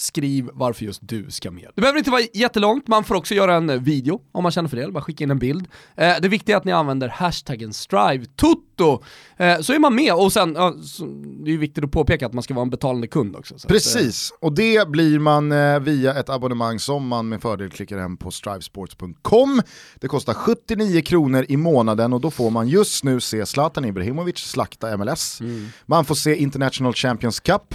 [0.00, 1.68] skriv varför just du ska med.
[1.74, 4.68] Det behöver inte vara jättelångt, man får också göra en eh, video om man känner
[4.68, 5.68] för det, bara skicka in en bild.
[5.96, 9.02] Eh, det viktiga är att ni använder hashtaggen StriveTutto,
[9.36, 11.04] eh, så är man med och sen, ja, så,
[11.44, 13.58] det är viktigt att påpeka att man ska vara en betalande kund också.
[13.58, 17.42] Så att, eh, Precis, och det blir man eh, via ett abonnemang som man med
[17.42, 19.62] fördel klickar hem på strivesports.com.
[20.00, 24.38] Det kostar 79 kronor i månaden och då får man just nu se Zlatan Ibrahimovic
[24.38, 25.40] slakta MLS.
[25.86, 27.74] Man får se International Champions Cup.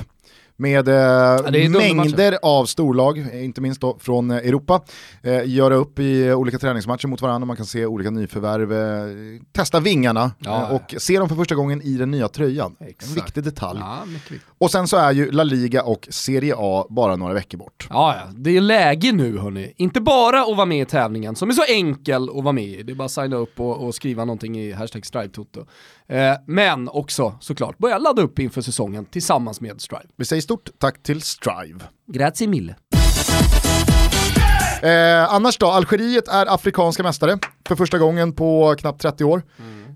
[0.57, 1.95] Med eh, dundermatcher.
[1.95, 4.81] mängder av storlag, inte minst då från eh, Europa,
[5.23, 8.73] eh, göra upp i olika träningsmatcher mot varandra, man kan se olika nyförvärv,
[9.51, 12.75] testa vingarna Ja, och se dem för första gången i den nya tröjan.
[12.79, 13.17] En Exakt.
[13.17, 13.79] viktig detalj.
[13.79, 14.03] Ja.
[14.57, 17.87] Och sen så är ju La Liga och Serie A bara några veckor bort.
[17.89, 19.73] Ja, ja, det är läge nu hörni.
[19.77, 22.83] Inte bara att vara med i tävlingen, som är så enkel att vara med i.
[22.83, 25.65] Det är bara att signa upp och, och skriva någonting i hashtag StriveToto.
[26.07, 30.05] Eh, men också såklart börja ladda upp inför säsongen tillsammans med Strive.
[30.15, 31.79] Vi säger stort tack till Strive.
[32.07, 32.75] Grazie mille.
[34.81, 39.41] Eh, annars då, Algeriet är afrikanska mästare för första gången på knappt 30 år.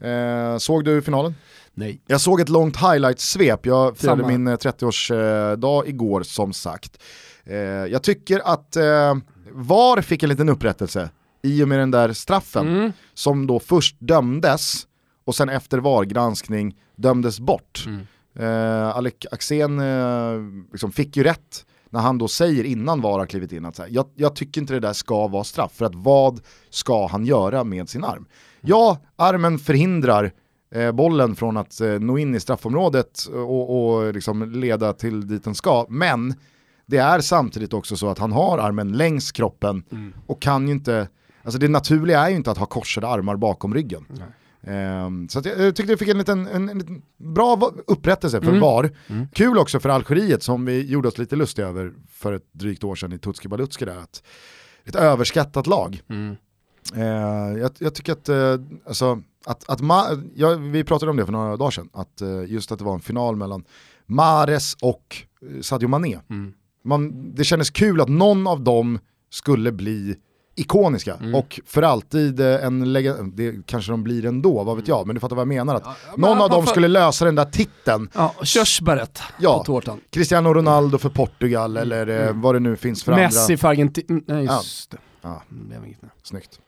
[0.03, 1.35] Eh, såg du finalen?
[1.73, 2.01] Nej.
[2.07, 4.27] Jag såg ett långt highlight-svep, jag firade Samma.
[4.27, 6.97] min eh, 30-årsdag igår som sagt.
[7.45, 9.15] Eh, jag tycker att eh,
[9.51, 11.09] VAR fick en liten upprättelse
[11.43, 12.91] i och med den där straffen Mm.
[13.13, 14.87] som då först dömdes
[15.25, 17.83] och sen efter VAR-granskning dömdes bort.
[17.87, 18.07] Mm.
[18.39, 23.25] Eh, Alec Axén eh, liksom fick ju rätt när han då säger innan VAR har
[23.25, 25.85] klivit in att så här, jag, jag tycker inte det där ska vara straff, för
[25.85, 28.25] att vad ska han göra med sin arm?
[28.61, 30.31] Ja, armen förhindrar
[30.75, 35.43] eh, bollen från att eh, nå in i straffområdet och, och liksom leda till dit
[35.43, 36.33] den ska, men
[36.85, 39.83] det är samtidigt också så att han har armen längs kroppen
[40.27, 41.07] och kan ju inte,
[41.43, 44.05] alltså det naturliga är ju inte att ha korsade armar bakom ryggen.
[44.09, 44.17] Ehm,
[45.29, 48.91] så att jag, tyckte jag fick en liten, en, en bra upprättelse för VAR.
[49.33, 52.95] Kul också för Algeriet som vi gjorde oss lite lustiga över för ett drygt år
[52.95, 53.97] sedan i Tutski Balutski där.
[53.97, 54.23] Att
[54.85, 56.01] ett överskattat lag.
[56.95, 58.55] Eh, jag, jag tycker att, eh,
[58.87, 62.43] alltså, att, att Ma- ja, vi pratade om det för några dagar sedan, att eh,
[62.47, 63.63] just att det var en final mellan
[64.05, 65.17] Mares och
[65.55, 66.19] eh, Sadio Mané.
[66.83, 70.15] Man, det kändes kul att någon av dem skulle bli
[70.59, 75.07] ikoniska och för alltid eh, en legend, det kanske de blir ändå, vad vet jag,
[75.07, 75.75] men du fattar vad jag menar.
[75.75, 75.83] Att
[76.17, 79.57] någon av dem varför- skulle lösa den där titeln, Ja, körsbäret Ja.
[79.57, 79.99] på tårtan.
[80.09, 83.57] Cristiano Ronaldo för Portugal eller eh, vad det nu finns för Messi andra.
[83.57, 84.21] för Argentina.
[84.27, 84.97] Nej, just det.
[85.21, 85.43] Ja.
[85.85, 86.09] Inget nu.
[86.23, 86.59] Snyggt.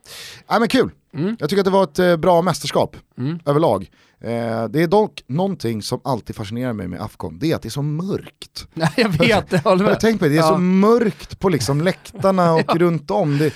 [0.49, 1.35] Nej men kul, Mm.
[1.39, 3.39] jag tycker att det var ett eh, bra mästerskap Mm.
[3.45, 3.89] överlag.
[4.23, 4.29] Eh,
[4.69, 7.69] det är dock någonting som alltid fascinerar mig med Afcon, det är att det är
[7.69, 8.67] så mörkt.
[8.73, 9.99] Nej, jag vet, jag håller med.
[9.99, 10.47] tänk på det, det är Ja.
[10.49, 13.37] så mörkt på liksom läktarna och runt om.
[13.37, 13.53] Det,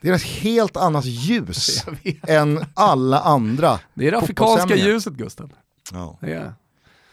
[0.00, 1.84] det är ett helt annat ljus
[2.22, 5.52] än alla andra Det är det afrikanska ljuset Gusten.
[5.92, 6.18] Ja.
[6.20, 6.54] Det är.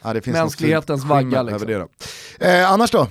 [0.02, 1.56] Ja, det finns Mänsklighetens vagga, liksom.
[1.56, 1.88] över det
[2.40, 2.46] då.
[2.46, 3.08] Eh, annars då?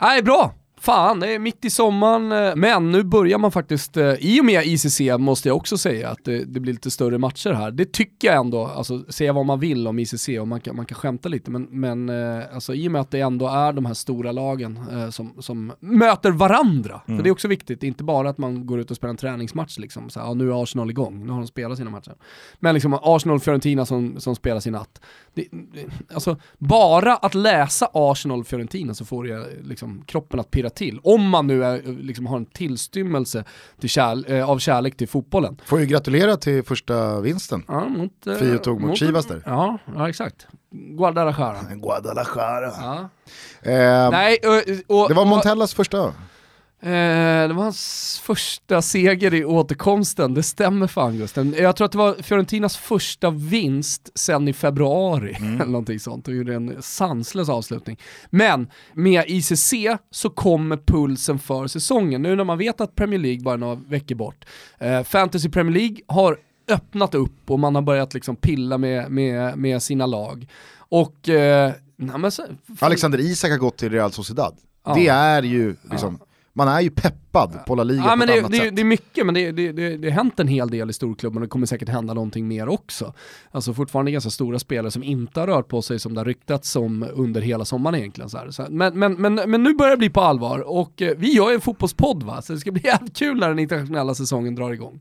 [0.00, 0.54] Nej, bra.
[0.84, 4.44] Fan, det är mitt i sommaren, eh, men nu börjar man faktiskt, eh, i och
[4.44, 7.70] med ICC måste jag också säga att det, det blir lite större matcher här.
[7.70, 10.86] Det tycker jag ändå, alltså säga vad man vill om ICC och man kan, man
[10.86, 13.86] kan skämta lite, men, men eh, alltså, i och med att det ändå är de
[13.86, 14.78] här stora lagen
[15.12, 18.90] som, som möter varandra, för det är också viktigt, inte bara att man går ut
[18.90, 21.46] och spelar en träningsmatch liksom, så här, ja, nu är Arsenal igång, nu har de
[21.46, 22.14] spelat sina matcher.
[22.60, 25.00] Men liksom Arsenal-Fiorentina som, som spelas i natt.
[25.34, 25.46] Det,
[26.14, 31.00] alltså, bara att läsa Arsenal-Fiorentina så får det liksom, kroppen att pirra till.
[31.02, 33.44] Om man nu är, liksom, har en tillstymmelse
[33.80, 35.60] till kärl, eh, av kärlek till fotbollen.
[35.66, 37.62] Får ju gratulera till första vinsten.
[37.68, 39.42] Ja, mot, eh, Fio tog mot Chivas där.
[39.46, 40.46] Ja, ja exakt.
[40.70, 41.56] Guadalajara.
[41.74, 42.72] Guadalajara.
[42.80, 43.08] Ja.
[43.70, 44.54] Eh, Nej, och,
[45.00, 46.12] och, det var och- Montellas första.
[46.84, 51.54] Eh, det var hans första seger i återkomsten, det stämmer fan Gusten.
[51.58, 56.34] Jag tror att det var Fiorentinas första vinst sen i februari, eller någonting sånt, och
[56.34, 57.98] gjorde en sanslös avslutning.
[58.30, 59.74] Men med ICC
[60.10, 64.14] så kommer pulsen för säsongen, nu när man vet att Premier League bara några veckor
[64.14, 64.44] bort.
[64.78, 69.58] Eh, Fantasy Premier League har öppnat upp och man har börjat liksom pilla med, med,
[69.58, 70.46] med sina lag.
[70.76, 71.72] Och, eh,
[72.30, 72.44] så,
[72.78, 74.56] Alexander Isak har gått till Real Sociedad.
[74.84, 74.94] Ja.
[74.94, 76.18] Det är ju liksom,
[76.54, 78.56] man är ju pepp peppad på La Liga Ja, på men ett det, annat det,
[78.58, 78.76] sätt.
[78.76, 81.36] det är mycket, men det, det, det, det har hänt en hel del i storklubben
[81.36, 83.12] och det kommer säkert hända någonting mer också.
[83.50, 86.76] Alltså fortfarande ganska stora spelare som inte har rört på sig som det har ryktats
[86.76, 88.30] om under hela sommaren egentligen.
[88.30, 88.38] Så.
[88.50, 91.48] Så, men, men, men, men nu börjar det bli på allvar och eh, vi gör
[91.48, 94.72] ju en fotbollspodd va, så det ska bli jävligt kul när den internationella säsongen drar
[94.72, 95.00] igång.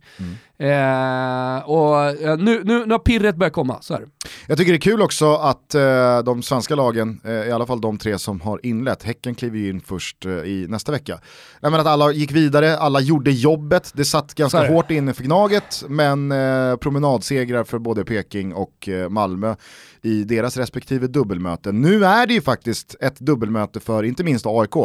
[0.58, 4.08] Eh, och eh, nu, nu, nu har pirret börjat komma, så är det.
[4.48, 7.82] Jag tycker det är kul också att eh, de svenska lagen, eh, i alla fall
[7.82, 11.20] de tre som har inlett, Häcken kliver ju in först i nästa vecka.
[11.60, 15.24] Nej, men att alla gick vidare, alla gjorde jobbet, det satt ganska hårt inne för
[15.24, 19.56] Gnaget, men eh, promenadsegrar för både Peking och eh, Malmö
[20.04, 21.82] i deras respektive dubbelmöten.
[21.82, 24.76] Nu är det ju faktiskt ett dubbelmöte för inte minst AIK.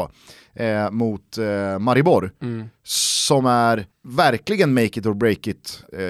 [0.55, 2.33] eh, mot eh, Maribor.
[2.43, 2.69] Mm.
[2.85, 6.01] Som är verkligen make it or break it, eh,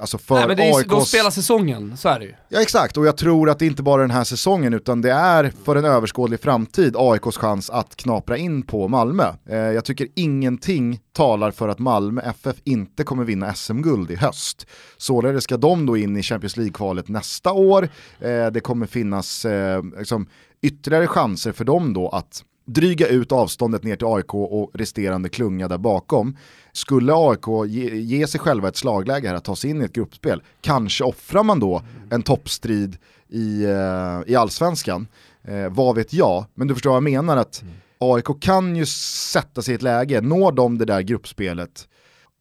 [0.00, 0.88] alltså för Nej, men det är, AIKs...
[0.88, 2.34] de spelar säsongen, så är det ju.
[2.48, 5.12] Ja exakt, och jag tror att det inte bara är den här säsongen utan det
[5.12, 9.32] är för en överskådlig framtid AIKs chans att knapra in på Malmö.
[9.48, 14.66] Eh, jag tycker ingenting talar för att Malmö FF inte kommer vinna SM-guld i höst.
[14.96, 17.88] Således ska de då in i Champions League-kvalet nästa år.
[18.18, 20.26] Eh, det kommer finnas eh, liksom,
[20.62, 25.68] ytterligare chanser för dem då att dryga ut avståndet ner till AIK och resterande klunga
[25.68, 26.36] där bakom.
[26.72, 29.92] Skulle AIK ge, ge sig själva ett slagläge här att ta sig in i ett
[29.92, 32.96] gruppspel, kanske offrar man då en toppstrid
[33.28, 35.06] i, eh, i allsvenskan.
[35.42, 37.74] Eh, vad vet jag, men du förstår vad jag menar att mm.
[38.00, 41.88] AIK kan ju sätta sig i ett läge, når de det där gruppspelet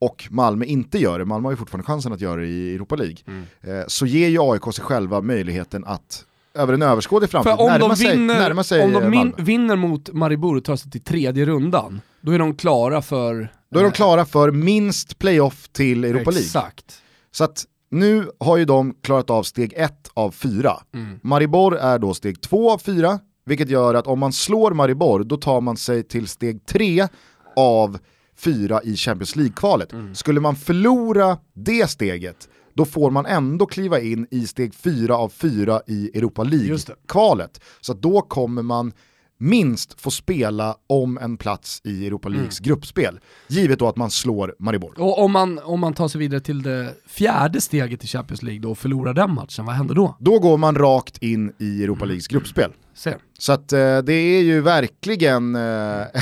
[0.01, 2.95] och Malmö inte gör det, Malmö har ju fortfarande chansen att göra det i Europa
[2.95, 3.17] League,
[3.61, 7.67] eh, så ger ju AIK sig själva möjligen att över en överskådlig framtid För om
[7.67, 10.75] närma de sig, vinner, närma sig om de eh, min, vinner mot Maribor och tar
[10.75, 13.53] sig till tredje rundan, då är de klara för...
[13.71, 16.45] Då är de klara för minst playoff till Europa League.
[16.45, 17.01] Exakt.
[17.31, 20.73] Så att nu har ju de klarat av steg ett av fyra.
[20.93, 21.19] Mm.
[21.23, 23.19] Maribor är då steg två av fyra,
[23.49, 27.07] vilket gör att om man slår Maribor då tar man sig till steg tre
[27.55, 27.97] av
[28.37, 29.93] fyra i Champions League-kvalet.
[29.93, 30.15] Mm.
[30.15, 35.29] Skulle man förlora det steget, då får man ändå kliva in i steg fyra av
[35.29, 36.43] fyra i Europa.
[36.43, 37.61] League-kvalet.
[37.81, 38.93] Så då kommer man
[39.39, 43.19] minst få spela om en plats i Europa Leagues gruppspel.
[43.47, 44.93] Givet då att man slår Maribor.
[44.97, 48.61] Och om man, om man tar sig vidare till det fjärde steget i Champions League
[48.61, 50.15] då och förlorar den matchen, vad händer då?
[50.19, 52.71] Då går man rakt in i Europa Leagues gruppspel.
[52.99, 53.15] Se.
[53.39, 55.61] Så att eh, det är ju verkligen, eh,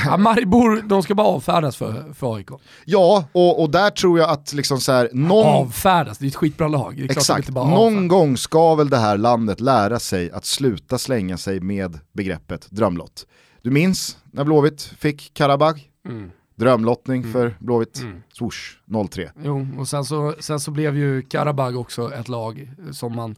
[0.06, 2.48] Ja, Maribor, de ska bara avfärdas för, för AIK.
[2.86, 6.36] ja, och, och där tror jag att liksom så här, någon, Avfärdas, det är ett
[6.36, 7.00] skitbra lag.
[7.10, 12.00] Exakt, någon gång ska väl det här landet lära sig att sluta slänga sig med
[12.13, 13.26] begreppet drömlott.
[13.62, 15.82] Du minns när Blåvitt fick Karabag?
[16.08, 16.32] Mm.
[16.56, 18.24] Drömlottning för Blåvitt, Mm.
[18.34, 19.30] swoosh, 0-3.
[19.44, 23.36] Jo, och sen så, sen så blev ju Karabag också ett lag som man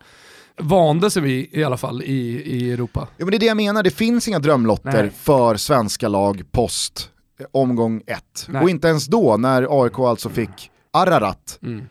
[0.60, 3.08] vande sig vid i alla fall i, i Europa.
[3.18, 5.12] Ja men det är det jag menar, det finns inga drömlotter Nej.
[5.12, 8.46] för svenska lag post eh, omgång ett.
[8.50, 8.64] Nej.
[8.64, 11.86] Och inte ens då när AIK alltså fick Ararat, Mm.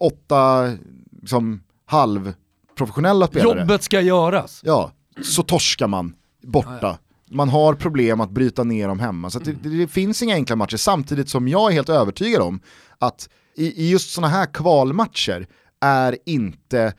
[0.00, 0.72] åtta
[1.20, 3.60] liksom, halvprofessionella spelare.
[3.60, 4.60] Jobbet ska göras.
[4.64, 6.98] Ja, så torskar man borta.
[7.30, 9.30] Man har problem att bryta ner dem hemma.
[9.30, 12.60] Så det, det, det finns inga enkla matcher, samtidigt som jag är helt övertygad om
[12.98, 15.46] att i, i just sådana här kvalmatcher
[15.80, 16.94] är inte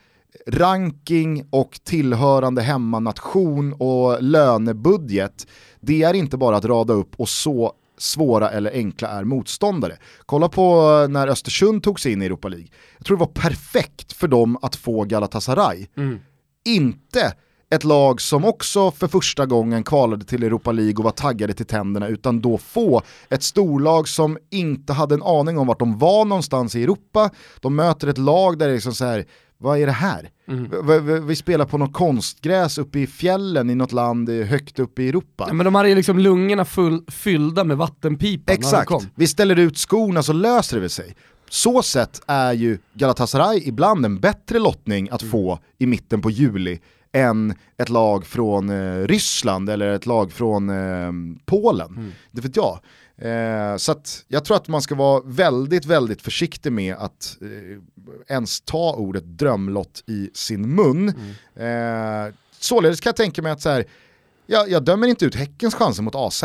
[0.46, 5.46] ranking och tillhörande hemmanation och lönebudget,
[5.80, 9.96] det är inte bara att rada upp och så svåra eller enkla är motståndare.
[10.26, 12.68] Kolla på när Östersund tog sig in i Europa League.
[12.98, 15.86] Jag tror det var perfekt för dem att få Galatasaray.
[16.64, 17.34] Inte
[17.70, 21.66] ett lag som också för första gången kvalade till Europa League och var taggade till
[21.66, 26.24] tänderna, utan då få ett storlag som inte hade en aning om vart de var
[26.24, 27.30] någonstans i Europa.
[27.60, 29.24] De möter ett lag där det är liksom så här,
[29.62, 30.30] vad är det här?
[31.02, 35.08] Vi, vi, spelar på något konstgräs uppe i fjällen i något land högt uppe i
[35.08, 35.44] Europa.
[35.48, 39.06] Ja, men de hade ju liksom lungorna full, fyllda med vattenpipa när de Exakt, kom.
[39.14, 41.16] vi ställer ut skorna så löser det väl sig.
[41.50, 46.80] Så sett är ju Galatasaray ibland en bättre lottning att få i mitten på juli
[47.12, 51.12] än ett lag från eh, Ryssland eller ett lag från eh,
[51.44, 52.12] Polen.
[52.30, 52.80] Det vet jag.
[53.16, 53.94] Eh, så
[54.28, 57.78] jag tror att man ska vara väldigt, väldigt försiktig med att eh,
[58.34, 61.08] ens ta ordet drömlott i sin mun.
[61.54, 63.84] Eh, således kan jag tänka mig att så här,
[64.46, 66.44] jag, jag dömer inte ut Häckens chanser mot AZ.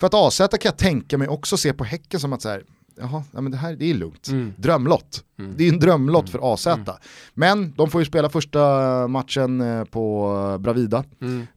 [0.00, 2.64] För att AZ kan jag tänka mig också se på Häcken som att så här,
[3.00, 4.28] jaha, ja, men det här det är lugnt.
[4.56, 5.24] Drömlott.
[5.56, 6.66] Det är en drömlott för AZ.
[7.34, 8.58] Men de får ju spela första
[9.08, 11.04] matchen eh, på Bravida,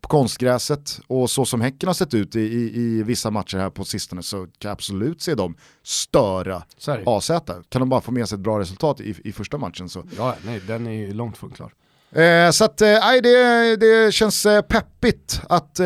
[0.02, 1.00] på konstgräset.
[1.08, 4.24] Och så som Häcken har sett ut i, i, i vissa matcher här på sistone
[4.24, 6.64] så kan jag absolut se dem störa.
[7.08, 7.32] AZ.
[7.70, 10.36] Kan de bara få med sig ett bra resultat i, i första matchen så Ja,
[10.46, 11.74] nej, den är ju långt från klar.
[12.16, 12.88] Eh, så att, eh,
[13.24, 15.86] det, det känns eh, peppigt att eh,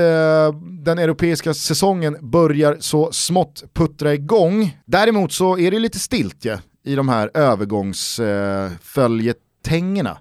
[0.83, 4.77] den europeiska säsongen börjar så smått puttra igång.
[4.85, 10.17] Däremot så är det lite stiltje i de här övergångsföljetängerna.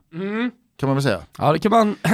[0.76, 1.20] Kan man väl säga.
[1.38, 1.96] Ja, det kan man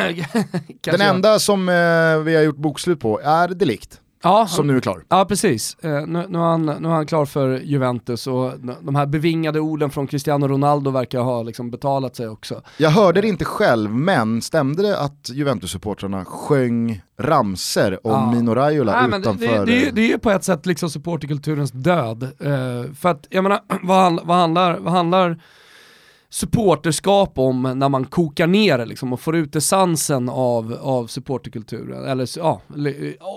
[0.83, 4.81] Den enda som eh, vi har gjort bokslut på är Delikt, ja, som nu är
[4.81, 5.03] klar.
[5.09, 8.53] Ja precis, eh, nu, nu, är han, nu är han klar för Juventus och
[8.83, 12.63] de här bevingade orden från Cristiano Ronaldo verkar ha liksom betalat sig också.
[12.79, 18.33] Jag hörde det inte själv, men stämde det att Juventus-supportrarna sjöng ramser om Ja.
[18.33, 19.47] Mino Raiola Nej, men det, utanför?
[19.47, 22.23] det, det, är ju- det är ju på ett sätt liksom supporterkulturens död.
[22.23, 25.43] Eh, för att, jag menar, vad, han- vad handlar, vad handlar
[26.31, 32.05] supporterskap om när man kokar ner det liksom, och får ut essensen av, av supporterkulturen,
[32.05, 32.61] eller ja,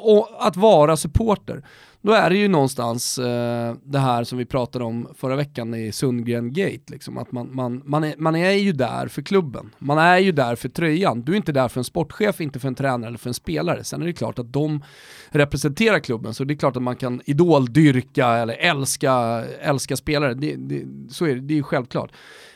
[0.03, 1.63] och att vara supporter.
[2.01, 5.91] Då är det ju någonstans eh, det här som vi pratade om förra veckan i
[5.91, 9.69] Sundgren Gate, liksom, att man, man, man, är, man är ju där för klubben.
[9.79, 11.21] Man är ju där för tröjan.
[11.21, 13.84] Du är inte där för en sportchef, inte för en tränare eller för en spelare.
[13.84, 14.84] Sen är det klart att de
[15.29, 19.13] representerar klubben, så det är klart att man kan idoldyrka eller älska,
[19.61, 20.34] älska spelare.
[20.34, 22.11] Det, det, så är det, det är ju självklart.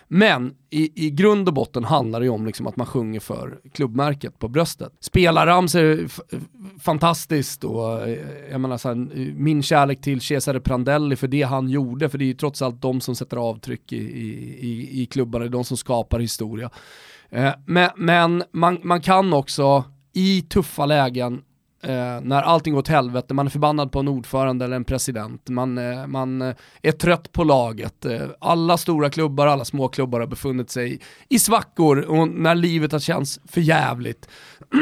[0.08, 3.60] Men i, i grund och botten handlar det ju om liksom att man sjunger för
[3.74, 4.94] klubbmärket på bröstet.
[5.00, 6.08] Spelarramsor är
[6.80, 8.18] fantastiskt och eh,
[8.52, 8.96] jag menar så här,
[9.36, 12.82] min kärlek till Cesare Prandelli för det han gjorde, för det är ju trots allt
[12.82, 16.70] de som sätter avtryck i, i, i klubbarna, det är de som skapar historia.
[17.30, 19.84] Eh, men, men man, man kan också
[20.14, 21.42] i tuffa lägen
[21.82, 25.50] Eh, när allting går åt helvete, man är förbannad på en ordförande eller en president,
[25.50, 28.06] man, eh, man eh, är trött på laget.
[28.06, 31.00] Eh, alla stora klubbar, alla små klubbar har befunnit sig
[31.30, 34.30] i svackor och när livet har känts för jävligt.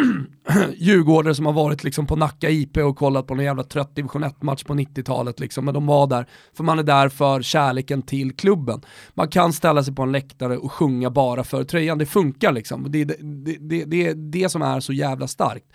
[0.75, 4.23] Djurgårdare som har varit liksom på Nacka IP och kollat på någon jävla trött division
[4.23, 8.35] 1-match på 90-talet, liksom, men de var där för man är där för kärleken till
[8.35, 8.81] klubben.
[9.13, 12.91] Man kan ställa sig på en läktare och sjunga bara för tröjan, det funkar liksom.
[12.91, 15.65] Det är det, det, det, det, det som är så jävla starkt.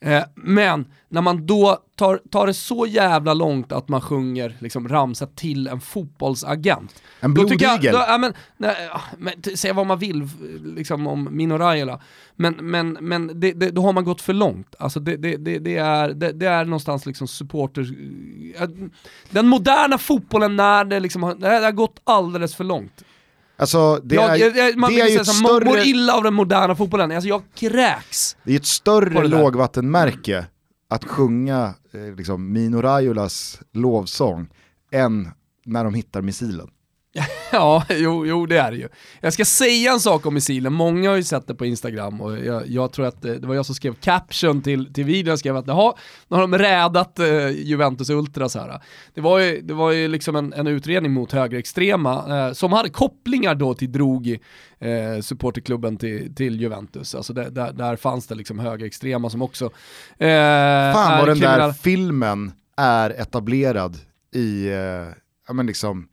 [0.00, 4.88] Eh, men när man då tar, tar det så jävla långt att man sjunger liksom,
[4.88, 7.02] ramsa till en fotbollsagent.
[7.20, 7.78] En blodigel?
[7.82, 10.28] Ja, men, nej, men, säga vad man vill
[10.76, 12.00] liksom, om Mino Raiola,
[12.34, 14.74] men, men, men det, det, då har man gått för långt.
[14.78, 17.88] Alltså det, det, är, det, det, är någonstans liksom supporters...
[18.56, 18.68] Eh,
[19.30, 23.04] den moderna fotbollen när det, liksom, det har gått alldeles för långt.
[23.56, 25.64] Alltså det jag, är, jag, man det är ju ett större...
[25.64, 28.36] mår illa av den moderna fotbollen, alltså jag kräks.
[28.44, 30.46] Det är ett större lågvattenmärke
[30.90, 34.48] att sjunga eh, liksom, Mino Raiolas lovsång
[34.92, 35.28] än
[35.64, 36.68] när de hittar missilen.
[37.52, 38.88] Ja, jo, jo det är det ju.
[39.20, 42.38] Jag ska säga en sak om missilen, många har ju sett det på Instagram och
[42.38, 45.38] jag, jag tror att det, det var jag som skrev caption till, till videon, jag
[45.38, 45.94] skrev att jaha,
[46.28, 48.80] nu har de rädat eh, Juventus Ultras här.
[49.14, 52.88] Det var ju, det var ju liksom en, en utredning mot högerextrema eh, som hade
[52.88, 54.40] kopplingar då till Drogi,
[54.78, 57.14] eh, supporterklubben till, till Juventus.
[57.14, 59.64] Alltså där, där, där fanns det liksom högerextrema som också
[60.18, 63.96] eh, Fan vad den där filmen är etablerad
[64.34, 65.08] i, eh,
[65.48, 66.08] ja men liksom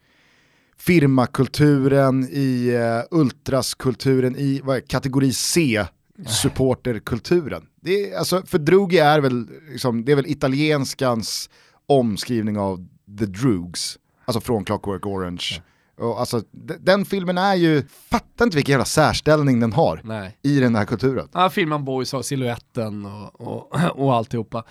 [0.85, 5.85] firmakulturen, i eh, ultraskulturen, i vad är, kategori C,
[6.27, 7.63] supporterkulturen.
[7.81, 11.49] Det är, alltså, för Drugi är väl, liksom, det är väl italienskans
[11.87, 12.87] omskrivning av
[13.19, 15.61] The Drugs, alltså från Clockwork Orange.
[15.97, 16.41] Och alltså,
[16.79, 20.37] den filmen är ju, fattar inte vilken jävla särställning den har Nej.
[20.41, 21.29] i den här kulturen.
[21.33, 24.63] Ja, filmen Boys har siluetten och, och, och alltihopa.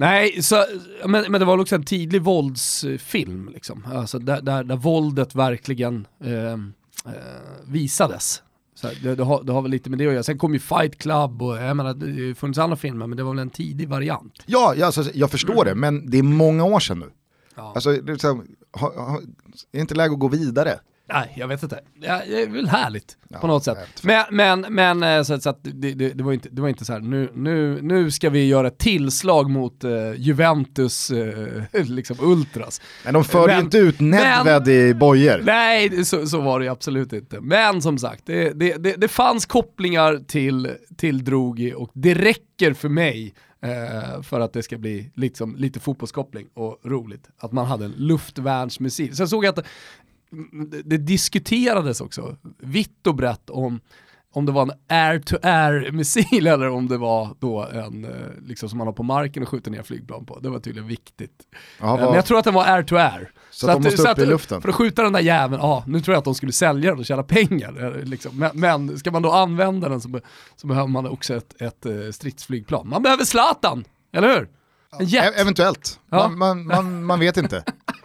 [0.00, 0.64] Nej, så,
[1.06, 3.84] men, men det var också en tidig våldsfilm, liksom.
[3.94, 6.58] alltså, där, där, där våldet verkligen eh, eh,
[7.66, 8.42] visades.
[8.74, 10.22] Så det, det, har, det har väl lite med det att göra.
[10.22, 13.30] Sen kom ju Fight Club och jag menar, det funnits andra filmer, men det var
[13.30, 14.42] väl en tidig variant.
[14.46, 17.10] Ja, ja alltså, jag förstår det, men det är många år sedan nu.
[17.54, 17.72] Ja.
[17.74, 18.42] Alltså, det är, så här,
[18.72, 19.22] ha, ha, är
[19.72, 20.80] det inte läge att gå vidare?
[21.08, 21.80] Nej, jag vet inte.
[22.00, 23.78] Ja, det är väl härligt Ja, på något sätt.
[24.02, 26.84] Men, men, men eh, så, så att det, det, det, var inte, det var inte
[26.84, 32.16] så här, nu, nu, nu ska vi göra ett tillslag mot eh, Juventus eh, liksom
[32.20, 32.80] Ultras.
[33.04, 35.42] Men de för ju inte ut Nedved i bojor.
[35.44, 37.40] Nej, så, så var det absolut inte.
[37.40, 42.72] Men som sagt, det, det, det, det fanns kopplingar till, till Drogi och det räcker
[42.72, 43.34] för mig
[44.22, 47.28] för att det ska bli liksom, lite fotbollskoppling och roligt.
[47.38, 49.16] Att man hade en luftvärnsmissil.
[49.16, 49.66] Sen såg jag att
[50.70, 53.80] det, det diskuterades också, vitt och brett, om
[54.32, 58.10] om det var en air-to-air-missil eller om det var då en, eh,
[58.46, 60.38] liksom som man har på marken och skjuter ner flygplan på.
[60.38, 61.32] Det var tydligen viktigt.
[61.80, 63.30] Ja, Eh, Men jag tror att den var air-to-air.
[63.50, 64.62] Så att de måste upp i luften.
[64.62, 66.98] För att skjuta den där jäveln, ja nu tror jag att de skulle sälja den
[66.98, 67.96] och tjäna pengar.
[67.98, 68.38] eh, Liksom.
[68.38, 70.20] Men, men ska man då använda den så,
[70.56, 72.88] så behöver man också ett, ett stridsflygplan.
[72.88, 74.48] Man behöver Zlatan, eller hur?
[74.98, 75.24] En jet.
[75.24, 76.28] E- eventuellt, Ja.
[76.28, 77.64] man, man, man, man vet inte.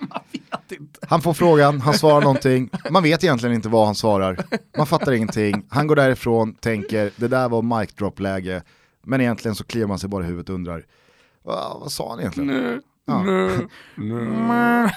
[0.80, 1.00] Inte.
[1.08, 4.38] Han får frågan, han svarar någonting, man vet egentligen inte vad han svarar,
[4.78, 8.64] man fattar ingenting, han går därifrån, tänker det där var mic drop läge,
[9.06, 10.86] men egentligen så kliar man sig bara i huvudet och undrar,
[11.46, 12.48] "Va, vad sa han egentligen?
[12.48, 13.24] Nu, Ja.
[13.24, 14.90] nu, nu.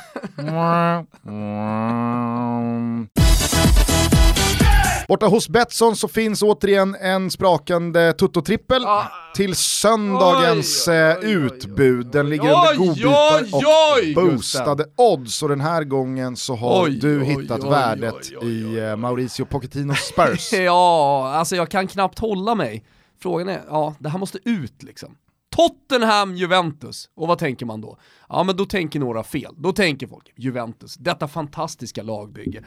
[5.08, 8.82] Borta hos Betsson så finns återigen en sprakande tutto-trippel
[9.34, 12.06] till söndagens Oj, oj, eh, utbud.
[12.06, 17.64] Den ligger under godbitar och boostade odds och den här gången så har du hittat
[17.64, 20.52] värdet i eh, Mauricio Pochettino Spurs.
[20.66, 22.84] Ja, alltså jag kan knappt hålla mig.
[23.22, 25.16] Frågan är, ja det här måste ut liksom.
[25.56, 27.08] Tottenham, Juventus.
[27.16, 27.98] Och vad tänker man då?
[28.28, 29.54] Ja men då tänker några fel.
[29.56, 32.64] Då tänker folk, Juventus, detta fantastiska lagbygge.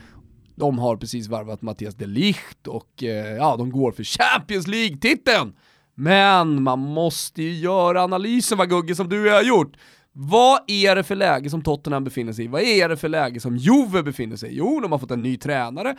[0.59, 5.53] De har precis varvat Mattias de Ligt och eh, ja, de går för Champions League-titeln.
[5.95, 9.77] Men man måste ju göra analysen va Gugge som du har gjort.
[10.21, 12.47] Vad är det för läge som Tottenham befinner sig i?
[12.47, 14.55] Vad är det för läge som Juve befinner sig i?
[14.55, 15.95] Jo, de har fått en ny tränare,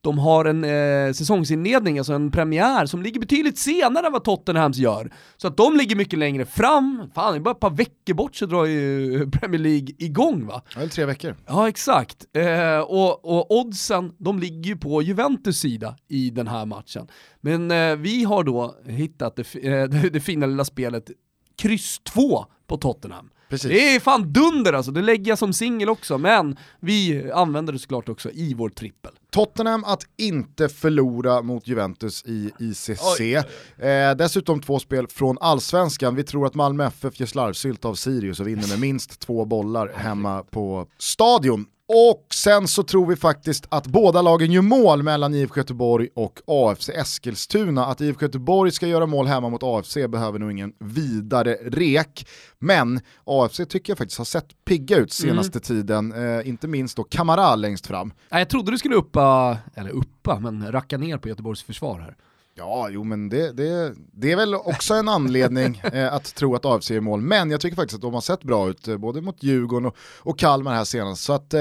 [0.00, 4.76] de har en eh, säsongsinledning, alltså en premiär som ligger betydligt senare än vad Tottenhams
[4.76, 5.12] gör.
[5.36, 8.36] Så att de ligger mycket längre fram, fan det är bara ett par veckor bort
[8.36, 10.62] så drar ju Premier League igång va?
[10.76, 11.36] Ja, tre veckor.
[11.46, 16.66] Ja exakt, eh, och, och oddsen de ligger ju på Juventus sida i den här
[16.66, 17.08] matchen.
[17.40, 21.10] Men eh, vi har då hittat det, det, det fina lilla spelet
[21.56, 23.30] kryss 2 på Tottenham.
[23.54, 23.70] Precis.
[23.70, 27.78] Det är fan dunder alltså, det lägger jag som singel också, men vi använder det
[27.78, 29.12] såklart också i vår trippel.
[29.30, 33.20] Tottenham att inte förlora mot Juventus i ICC.
[33.20, 36.14] Eh, dessutom två spel från allsvenskan.
[36.14, 39.92] Vi tror att Malmö FF gör slarvsylt av Sirius och vinner med minst två bollar
[39.94, 41.66] hemma på Stadion.
[41.88, 46.40] Och sen så tror vi faktiskt att båda lagen gör mål mellan IFK Göteborg och
[46.46, 47.86] AFC Eskilstuna.
[47.86, 52.28] Att IFK Göteborg ska göra mål hemma mot AFC behöver nog ingen vidare rek.
[52.58, 57.04] Men AFC tycker jag faktiskt har sett pigga ut senaste tiden, eh, inte minst då
[57.04, 58.12] Kamara längst fram.
[58.28, 62.16] Jag trodde du skulle uppa, eller uppa, men racka ner på Göteborgs försvar här.
[62.56, 66.64] Ja, jo men det, det, det är väl också en anledning eh, att tro att
[66.64, 67.20] AFC är mål.
[67.20, 69.96] Men jag tycker faktiskt att de har sett bra ut, eh, både mot Djurgården och,
[70.18, 71.22] och Kalmar här senast.
[71.22, 71.60] Så att eh,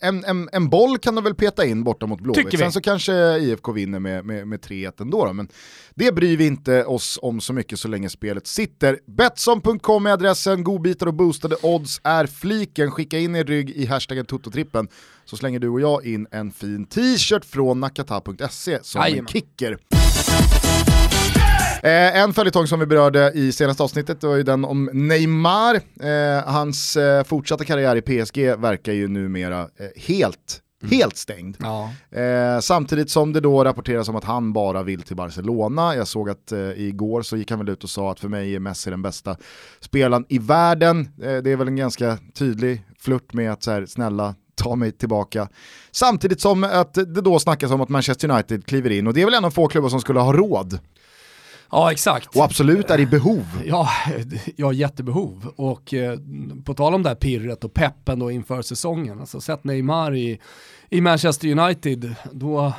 [0.00, 2.54] en, en, en boll kan de väl peta in borta mot Blåvitt.
[2.54, 2.58] vi.
[2.58, 5.24] Sen så kanske IFK vinner med, med, med 3-1 ändå.
[5.26, 5.32] Då.
[5.32, 5.48] Men
[5.94, 8.98] det bryr vi inte oss om så mycket så länge spelet sitter.
[9.06, 12.90] Betsson.com är adressen, godbitar och boostade odds är fliken.
[12.90, 14.88] Skicka in er rygg i hashtaggen Tototrippen
[15.24, 19.28] så slänger du och jag in en fin t-shirt från nakata.se som en Jajamän.
[19.28, 19.78] kicker.
[21.84, 25.74] Eh, en följetong som vi berörde i senaste avsnittet var ju den om Neymar.
[25.74, 30.60] Eh, hans eh, fortsatta karriär i PSG verkar ju numera eh, helt,
[30.90, 31.56] helt stängd.
[31.60, 31.90] Ja.
[32.20, 35.96] Eh, samtidigt som det då rapporteras om att han bara vill till Barcelona.
[35.96, 38.54] Jag såg att eh, igår så gick han väl ut och sa att för mig
[38.54, 39.36] är Messi den bästa
[39.80, 41.00] spelaren i världen.
[41.22, 44.92] Eh, det är väl en ganska tydlig flört med att så här, snälla ta mig
[44.92, 45.48] tillbaka.
[45.90, 49.24] Samtidigt som att det då snackas om att Manchester United kliver in och det är
[49.24, 50.78] väl en av få klubbar som skulle ha råd
[51.74, 52.36] ja, exakt.
[52.36, 53.44] och absolut är i behov.
[53.64, 53.88] Ja,
[54.56, 55.52] jag har jättebehov.
[55.56, 56.18] Och eh,
[56.64, 60.40] på tal om det här pirret och peppen då inför säsongen, alltså sett Neymar i,
[60.90, 62.72] i Manchester United, då,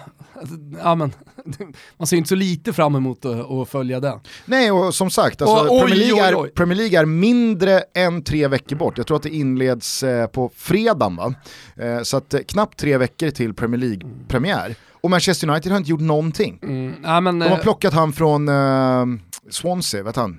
[0.83, 1.11] ja men,
[1.97, 4.19] man ser inte så lite fram emot att, att följa det.
[4.45, 6.49] Nej och som sagt, alltså, Och- oj, Premier, League är, oj, oj.
[6.49, 8.97] Premier League är mindre än tre veckor bort.
[8.97, 11.33] Jag tror att det inleds eh, på fredagen va?
[11.75, 14.75] Eh, så att knappt tre veckor till Premier League-premiär.
[15.05, 16.59] Och Manchester United har inte gjort någonting.
[16.63, 19.05] Mm, ja, men, De har eh, plockat han från eh,
[19.49, 20.37] Swansea, vet han?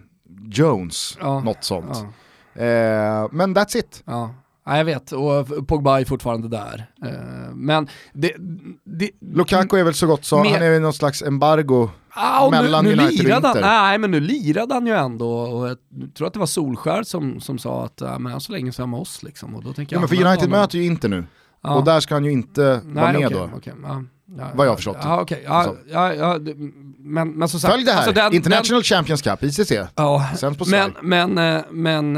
[0.50, 1.86] Jones, Ja, något sånt.
[2.54, 2.62] ja.
[2.62, 4.02] Eh, men that's it.
[4.06, 4.34] Ja.
[4.66, 5.12] ja, jag vet.
[5.12, 6.86] Och Pogba är fortfarande där.
[7.04, 8.32] Eh, Men det...
[8.84, 12.44] det Lukaku är väl så gott så, Mer- han är i något slags embargo Ah,
[12.46, 13.68] och nu, mellan nu United och lirade han, Inter.
[13.68, 15.76] nej men nu lirade han ju ändå och jag
[16.16, 18.82] tror att det var Solskär som, som sa att äh, men så länge så är
[18.82, 19.54] han med oss liksom.
[19.54, 21.24] Och då tänker Ja, jag men för United möter ju inte nu.
[21.62, 21.74] Ja.
[21.74, 23.50] Och där ska han ju inte vara Nej, med okej, då.
[23.64, 24.02] ja, ja,
[24.54, 24.96] Vad jag har förstått.
[25.02, 25.42] Ja, okej.
[25.46, 25.76] Ja, Så.
[25.92, 26.54] ja, ja, det-
[26.98, 27.72] men, men som sagt.
[27.74, 29.68] Följ det här, alltså den- International Champions Cup, ICC.
[29.68, 32.16] Den, ja, Sänds på men, men, eh, men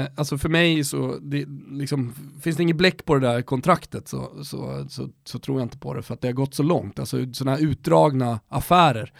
[0.00, 4.08] eh, alltså för mig så, det, liksom, finns det inget bläck på det där kontraktet
[4.08, 6.62] så, så, så, så tror jag inte på det för att det har gått så
[6.62, 6.98] långt.
[6.98, 9.12] Alltså sådana här utdragna affärer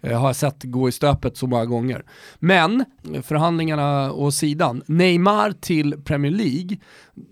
[0.00, 2.04] eh, har jag sett gå i stöpet så många gånger.
[2.38, 2.84] Men
[3.22, 6.76] förhandlingarna och sidan, Neymar till Premier League,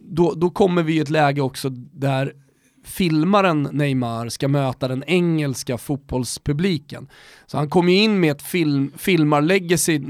[0.08, 2.32] då, då kommer vi i ett läge också där
[2.86, 7.08] filmaren Neymar ska möta den engelska fotbollspubliken.
[7.46, 10.00] Så han kommer ju in med ett film, filmarlegacy,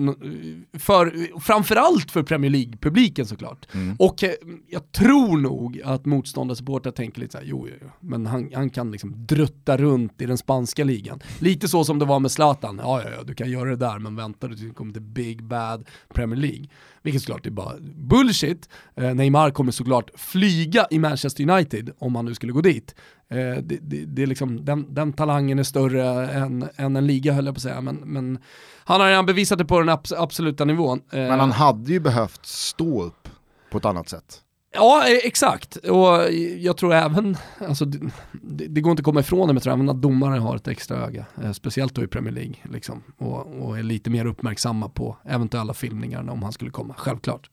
[0.79, 3.67] för, framförallt för Premier League-publiken såklart.
[3.99, 4.31] Och eh,
[4.69, 8.91] jag tror nog att motståndarsupportrar tänker lite såhär, jo, jo, jo, men han, han kan
[8.91, 11.21] liksom drutta runt i den spanska ligan.
[11.39, 13.99] Lite så som det var med Zlatan, ja, ja, ja, du kan göra det där,
[13.99, 16.67] men vänta du kommer till Big Bad Premier League.
[17.07, 18.69] Vilket såklart är bara bullshit.
[18.97, 22.95] Eh, Neymar kommer såklart flyga i Manchester United om han nu skulle gå dit.
[23.29, 27.33] Eh, det, det, det är liksom, den, den talangen är större än, än en liga
[27.33, 28.39] höll jag på att säga, men, men
[28.85, 31.01] han har redan bevisat det på den abs- absoluta nivån.
[31.13, 33.29] Eh, Men han hade ju behövt stå upp
[33.71, 34.41] på ett annat sätt.
[34.75, 35.77] Ja, eh, exakt.
[35.77, 37.37] Och jag tror även,
[37.69, 40.39] alltså, det, det går inte att komma ifrån det, men jag tror även att domare
[40.39, 41.27] har ett extra öga.
[41.43, 42.55] Eh, speciellt då i Premier League.
[42.73, 47.51] Liksom, och, och är lite mer uppmärksamma på eventuella filmningar om han skulle komma, självklart.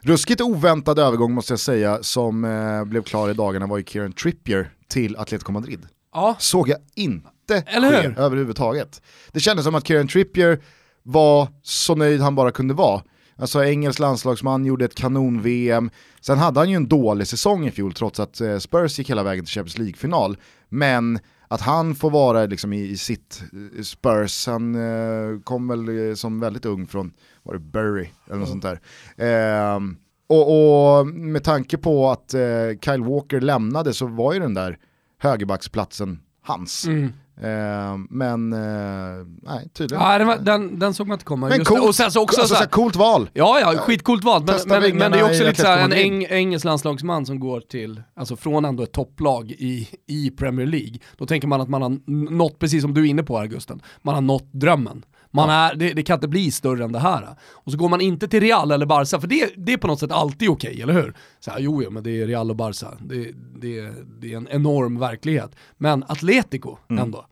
[0.00, 4.12] Ruskigt oväntad övergång måste jag säga som eh, blev klar i dagarna var ju Kieran
[4.12, 5.86] Trippier till Atletico Madrid.
[6.14, 8.18] Ja, Såg jag inte Eller ske hur?
[8.18, 9.02] överhuvudtaget.
[9.32, 10.58] Det kändes som att Kieran Trippier
[11.02, 13.02] var så nöjd han bara kunde vara.
[13.38, 15.90] Alltså engelsk landslagsman, gjorde ett kanon-VM.
[16.20, 19.22] Sen hade han ju en dålig säsong i fjol trots att eh, Spurs gick hela
[19.22, 20.36] vägen till Champions League-final.
[20.68, 21.18] Men
[21.48, 23.42] att han får vara liksom i, i sitt
[23.76, 27.12] eh, Spurs, han eh, kom väl eh, som väldigt ung från,
[27.42, 28.80] var det Bury eller något sånt där.
[29.16, 29.80] Eh,
[30.28, 32.40] och, och med tanke på att eh,
[32.80, 34.78] Kyle Walker lämnade så var ju den där
[35.18, 36.86] högerbacksplatsen hans.
[36.86, 37.12] Mm.
[37.40, 40.04] Eh, men eh, nej, tydligen.
[40.04, 41.48] Ja, den, var, den, den såg man inte komma.
[41.48, 43.30] men coolt, och sen så också alltså, så här, coolt val.
[43.32, 44.44] Ja, ja, skitcoolt val.
[44.46, 48.02] Men, men, men det är också lite såhär, en eng, engelsk landslagsman som går till,
[48.16, 50.98] alltså från ändå ett topplag i, i Premier League.
[51.16, 51.98] Då tänker man att man har
[52.30, 55.04] nått, precis som du är inne på här Gusten, man har nått drömmen.
[55.36, 57.36] Man är, det, det kan inte bli större än det här.
[57.52, 60.00] Och så går man inte till Real eller Barca, för det, det är på något
[60.00, 61.14] sätt alltid okej, eller hur?
[61.40, 62.88] Så här, jo, jo, men det är Real och Barca.
[63.00, 65.56] Det, det, det är en enorm verklighet.
[65.76, 67.26] Men Atletico ändå.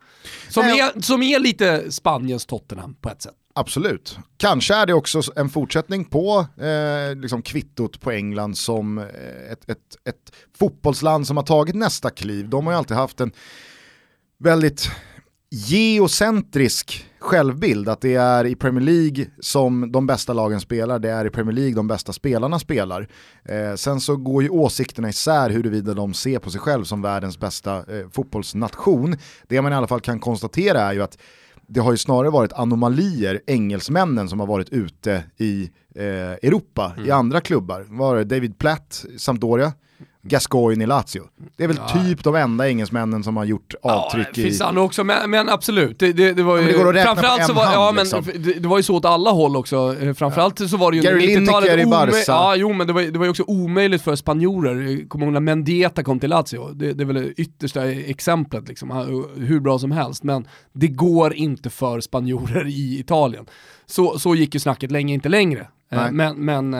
[0.48, 3.34] Som, Nej, är, som är lite Spaniens Tottenham på ett sätt.
[3.55, 4.18] Absolut.
[4.36, 9.05] Kanske är det också en fortsättning på eh, liksom kvittot på England som eh,
[9.52, 12.48] ett, ett, ett fotbollsland som har tagit nästa kliv.
[12.48, 13.32] De har ju alltid haft en
[14.38, 14.90] väldigt
[15.50, 21.25] geocentrisk självbild, att det är i Premier League som de bästa lagen spelar, det är
[21.25, 23.09] i Premier League de bästa spelarna spelar.
[23.45, 27.39] Eh, sen så går ju åsikterna isär huruvida de ser på sig själv som världens
[27.39, 29.16] bästa eh, fotbollsnation.
[29.49, 31.18] Det man i alla fall kan konstatera är ju att
[31.66, 37.11] det har ju snarare varit anomalier, engelsmännen som har varit ute i eh, Europa, i
[37.11, 37.87] andra klubbar.
[37.89, 39.72] Var det David Platt, Sampdoria,
[40.27, 41.22] Gascoigne i Lazio.
[41.57, 44.45] Det är väl typ de enda engelsmännen som har gjort avtryck det i...
[44.45, 45.99] finns andra också, men, men absolut.
[45.99, 47.57] Det, det, det var ju, Ja, men det går att räkna framförallt på så en
[47.57, 48.43] var, hand, ja, men liksom.
[48.45, 49.97] det, det var ju så åt alla håll också.
[50.16, 52.25] Framförallt så var det ju Gary under 90-talet Lineker i Barca.
[52.27, 55.09] Ja, jo men det var, det var ju också omöjligt för spanjorer.
[55.09, 56.72] Kommer ihåg när Mendieta kom till Lazio?
[56.72, 58.91] Det, det är väl det yttersta exemplet liksom,
[59.37, 60.22] hur bra som helst.
[60.22, 63.47] Men det går inte för spanjorer i Italien.
[63.87, 65.68] Så, så gick ju snacket länge, inte längre.
[65.91, 66.12] Eh, Nej.
[66.12, 66.37] Men,
[66.70, 66.74] men,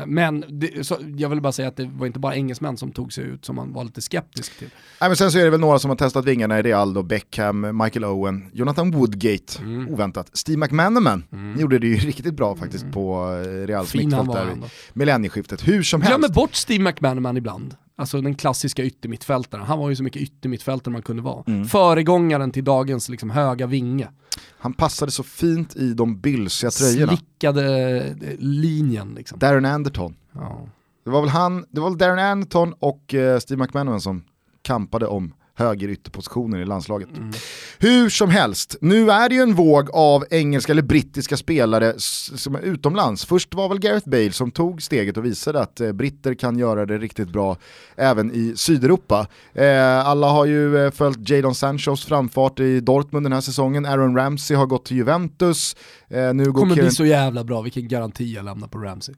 [0.00, 2.92] eh, men det, så, jag vill bara säga att det var inte bara engelsmän som
[2.92, 4.68] tog sig ut som man var lite skeptisk till.
[5.00, 7.02] Nej, men sen så är det väl några som har testat vingarna i Real då,
[7.02, 9.88] Beckham, Michael Owen, Jonathan Woodgate, Mm.
[9.88, 10.30] oväntat.
[10.32, 11.24] Steve McManaman
[11.58, 15.68] gjorde det ju riktigt bra faktiskt på eh, Reals mittfält där vid millennieskiftet.
[15.68, 16.10] Hur som helst.
[16.18, 17.74] glömmer bort Steve McManaman ibland.
[18.00, 19.64] Alltså den klassiska yttermittfältaren.
[19.64, 21.44] Han var ju så mycket yttermittfältare man kunde vara.
[21.46, 21.64] Mm.
[21.64, 24.08] Föregångaren till dagens liksom, höga vinge.
[24.58, 27.16] Han passade så fint i de bylsiga tröjorna.
[27.16, 29.38] Slickade eh, linjen liksom.
[29.38, 30.14] Darren Anderton.
[30.32, 30.68] Ja.
[31.04, 34.24] Det var väl han, det var Darren Anderton och eh, Steve McManaman som
[34.62, 37.08] kampade om höger ytterpositioner i landslaget.
[37.16, 37.32] Mm.
[37.78, 42.54] Hur som helst, nu är det ju en våg av engelska eller brittiska spelare som
[42.54, 43.24] är utomlands.
[43.24, 46.86] Först var väl Gareth Bale som tog steget och visade att eh, britter kan göra
[46.86, 47.56] det riktigt bra
[47.96, 49.26] även i Sydeuropa.
[49.52, 53.86] Eh, alla har ju eh, följt Jadon Sanchos framfart i Dortmund den här säsongen.
[53.86, 55.76] Aaron Ramsey har gått till Juventus.
[56.08, 56.92] Eh, nu Kommer bli Kieran...
[56.92, 59.14] så jävla bra, vilken garanti jag lämnar på Ramsey.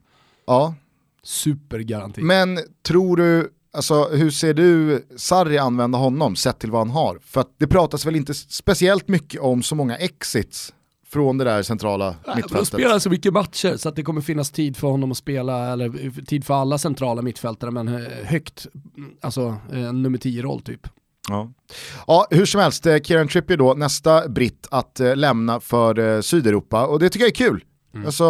[0.47, 0.75] Ja,
[1.23, 2.21] Supergaranti.
[2.21, 7.19] Men tror du, alltså hur ser du Sarri använda honom sett till vad han har?
[7.25, 10.73] För att det pratas väl inte speciellt mycket om så många exits
[11.13, 12.67] från det där centrala De mittfältet.
[12.67, 16.25] spelar så mycket matcher så att det kommer finnas tid för honom att spela, eller
[16.25, 18.67] tid för alla centrala mittfältare, men eh, högt,
[19.21, 20.87] alltså eh, en nummer 10-roll typ.
[21.29, 21.51] Ja.
[22.07, 26.99] ja, hur som helst, eh, Kieran Trippier då, nästa britt att lämna för Sydeuropa och
[26.99, 27.63] det tycker jag är kul.
[27.93, 28.05] Mm.
[28.05, 28.23] Alltså,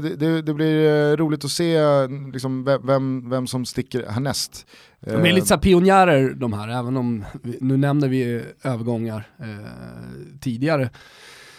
[0.00, 4.66] det, det, blir eh, roligt att se eh, liksom, vem- vem, som sticker härnäst.
[5.00, 7.24] De är lite så pionjärer de här, även om,
[7.60, 9.46] nu nämner vi övergångar eh,
[10.40, 10.90] tidigare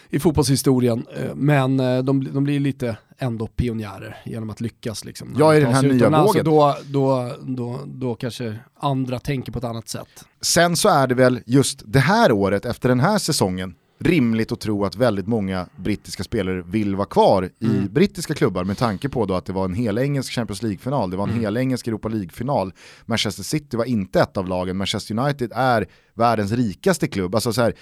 [0.09, 5.05] i fotbollshistorien, eh, men eh, de, de blir lite ändå pionjärer genom att lyckas.
[5.05, 6.47] Liksom, Ja, i den här nya vågen.
[6.47, 10.25] Och Då, då, då, då kanske andra tänker på ett annat sätt.
[10.41, 14.59] Sen så är det väl just det här året, efter den här säsongen, rimligt att
[14.59, 17.93] tro att väldigt många brittiska spelare vill vara kvar i Mm.
[17.93, 21.23] brittiska klubbar med tanke på då att det var en helengelsk Champions League-final, det var
[21.23, 21.43] en Mm.
[21.43, 22.73] helengelsk Europa League-final.
[23.05, 27.35] Manchester City var inte ett av lagen, Manchester United är världens rikaste klubb.
[27.35, 27.73] Alltså så här,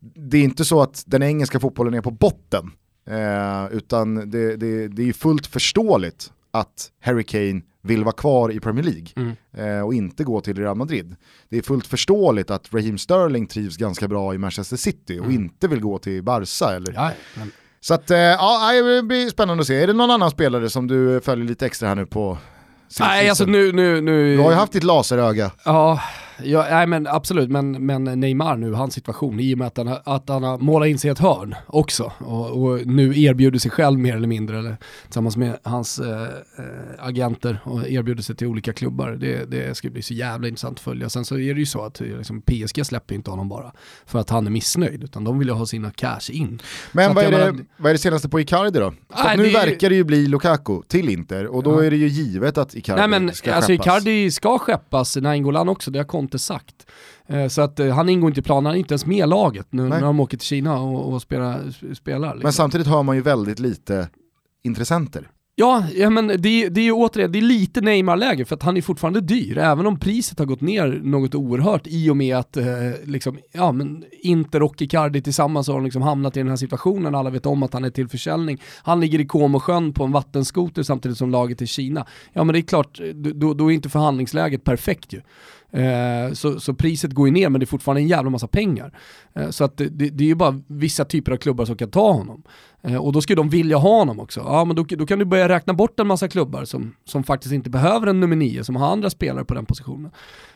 [0.00, 2.70] det är inte så att den engelska fotbollen är på botten,
[3.10, 8.60] eh, utan det, det, det är fullt förståeligt att Harry Kane vill vara kvar i
[8.60, 9.36] Premier League Mm.
[9.78, 11.16] eh, och inte gå till Real Madrid.
[11.48, 15.34] Det är fullt förståeligt att Raheem Sterling trivs ganska bra i Manchester City och Mm.
[15.36, 16.74] inte vill gå till Barca.
[16.76, 16.92] Eller?
[16.92, 17.50] Ja, men,
[17.80, 19.82] Så att, eh, ja, det blir spännande att se.
[19.82, 22.38] Är det någon annan spelare som du följer lite extra här nu på
[23.00, 24.36] nej, alltså nu, nu, nu...
[24.36, 25.50] Du har ju haft ditt laseröga.
[25.64, 26.00] Ja,
[26.42, 29.88] Ja, nej, men absolut, men, men Neymar nu, hans situation, i och med att han,
[30.04, 33.70] att han har målat in sig i ett hörn också och, och nu erbjuder sig
[33.70, 36.26] själv mer eller mindre, eller tillsammans med hans eh,
[36.98, 39.10] agenter och erbjuder sig till olika klubbar.
[39.20, 41.08] Det, det ska bli så jävla intressant att följa.
[41.08, 43.72] Sen så är det ju så att eh, liksom, PSG släpper inte honom bara
[44.06, 46.62] för att han är missnöjd, utan de vill ju ha sina cash in.
[46.92, 48.94] Men vad är, det, menar- vad är det senaste på Icardi då?
[49.24, 51.84] Nej, nu det verkar det ju bli Lukaku till Inter och då Ja.
[51.86, 53.86] är det ju givet att Icardi Nej men ska alltså skeppas.
[53.86, 56.86] Icardi ska skeppas, Nainggolan också, det har Conte sagt.
[57.28, 59.26] Eh, Så att eh, han ingår inte i planen, han är inte ens med i
[59.26, 59.90] laget nu Nej.
[60.00, 61.94] när de åker till Kina och, och spelar.
[61.94, 62.42] spelar liksom.
[62.42, 64.08] Men samtidigt har man ju väldigt lite
[64.64, 65.28] intressenter.
[65.60, 68.62] Ja, ja men det, är- det är ju återigen, det är lite Neymar-läge för att
[68.62, 72.36] han är fortfarande dyr, även om priset har gått ner något oerhört i och med
[72.36, 72.66] att eh,
[73.04, 77.30] liksom, ja, men Inter och Icardi tillsammans har liksom hamnat i den här situationen, alla
[77.30, 78.62] vet om att han är till försäljning.
[78.82, 82.06] Han ligger i Como-sjön på en vattenskoter samtidigt som laget är Kina.
[82.32, 83.00] Ja men det är klart,
[83.34, 85.20] då, då är inte förhandlingsläget perfekt ju.
[85.70, 88.92] Eh, så, så priset går ju ner men det är fortfarande en jävla massa pengar.
[89.34, 91.90] Eh, så att det, det, det är ju bara vissa typer av klubbar som kan
[91.90, 92.42] ta honom.
[92.82, 94.40] Eh, och då ska de vilja ha honom också.
[94.40, 97.54] Ja men då, då kan du börja räkna bort en massa klubbar som, som faktiskt
[97.54, 100.10] inte behöver en nummer nio, som har andra spelare på den positionen.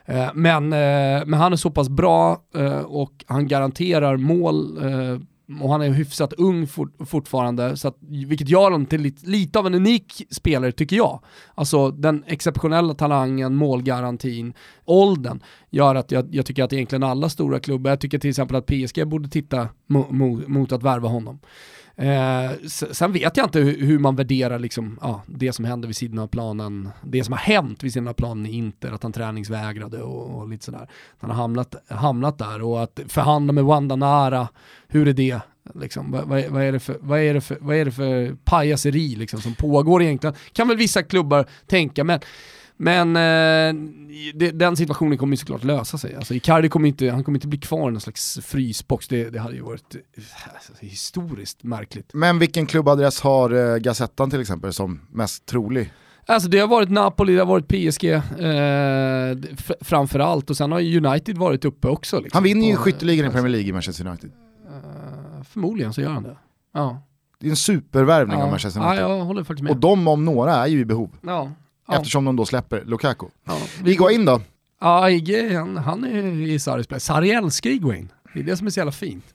[0.04, 4.78] Eh, men, eh, men han är så pass bra eh, och han garanterar mål
[5.60, 9.58] och han är hyfsat ung for, fortfarande, så att, vilket gör honom till lite, lite
[9.58, 11.20] av en unik spelare tycker jag.
[11.54, 17.60] Alltså den exceptionella talangen, målgarantin, åldern gör att jag, jag tycker att egentligen alla stora
[17.60, 21.38] klubbar, jag tycker till exempel att PSG borde titta mo, mo, mot att värva honom.
[21.96, 22.50] Eh,
[22.92, 26.18] sen vet jag inte hur, hur man värderar liksom, ja, det som hände vid sidan
[26.18, 30.02] av planen, det som har hänt vid sidan av planen i Inter, att han träningsvägrade
[30.02, 30.88] och, och lite sådär.
[31.18, 34.48] Han har hamnat, hamnat där och att förhandla med Wanda Nara,
[34.88, 35.40] hur är det?
[35.74, 37.90] Liksom, vad, vad, är- vad, är det för, vad, är det för, vad är det
[37.92, 40.36] för pajaseri liksom, som pågår egentligen?
[40.52, 42.20] Kan väl vissa klubbar tänka, men
[42.82, 43.74] men eh,
[44.34, 46.14] det, den situationen kommer ju såklart lösa sig.
[46.16, 49.38] Alltså Icardi kommer inte, han kommer inte bli kvar i någon slags frysbox, det, det
[49.38, 50.00] hade ju varit eh,
[50.54, 52.10] alltså, historiskt märkligt.
[52.14, 55.92] Men vilken klubbadress har eh, Gazettan till exempel som mest trolig?
[56.26, 58.20] Alltså det har varit Napoli, det har varit PSG eh,
[59.80, 62.20] framförallt och sen har United varit uppe också.
[62.20, 64.30] Liksom, Han vinner ju på- skytteligan i Premier League i Manchester United.
[64.66, 66.36] Eh, förmodligen så gör han det.
[66.74, 67.02] Ja.
[67.38, 68.44] Det är en supervärvning ja.
[68.44, 69.04] av Manchester ja, United.
[69.04, 69.72] jag håller faktiskt med.
[69.72, 71.10] Och de om några är ju i behov.
[71.22, 71.50] ja.
[71.88, 71.96] Ja.
[71.96, 73.26] Eftersom de då släpper Lukaku.
[73.44, 73.58] Ja.
[73.84, 74.40] Higuain då?
[74.80, 77.04] Ja, Igge, han, han är i Sarris plats.
[77.04, 78.12] Sarri älskar Higuain.
[78.34, 79.34] Det är det som är så jävla fint.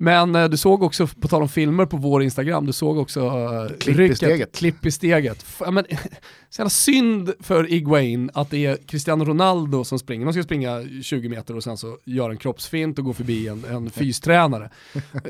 [0.00, 3.20] Men eh, du såg också, på tal om filmer på vår Instagram, du såg också
[3.20, 4.56] uh, Klipp i steget.
[4.56, 5.42] klipp i steget.
[5.42, 5.84] F- men,
[6.50, 10.24] så jävla synd för Higuain att det är Cristiano Ronaldo som springer.
[10.24, 13.64] De ska springa 20 meter och sen så gör en kroppsfint och går förbi en,
[13.64, 14.70] en fystränare.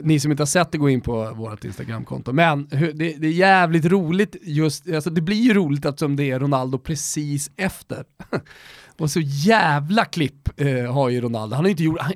[0.03, 2.33] Ni som inte har sett det, gå in på vårt Instagramkonto.
[2.33, 6.16] Men hur- det, det är jävligt roligt just, alltså det blir ju roligt att som
[6.16, 8.05] det är Ronaldo precis efter.
[8.99, 11.56] Och så jävla klipp eh, har ju Ronaldo.
[11.56, 12.12] Han har inte, gjort, han,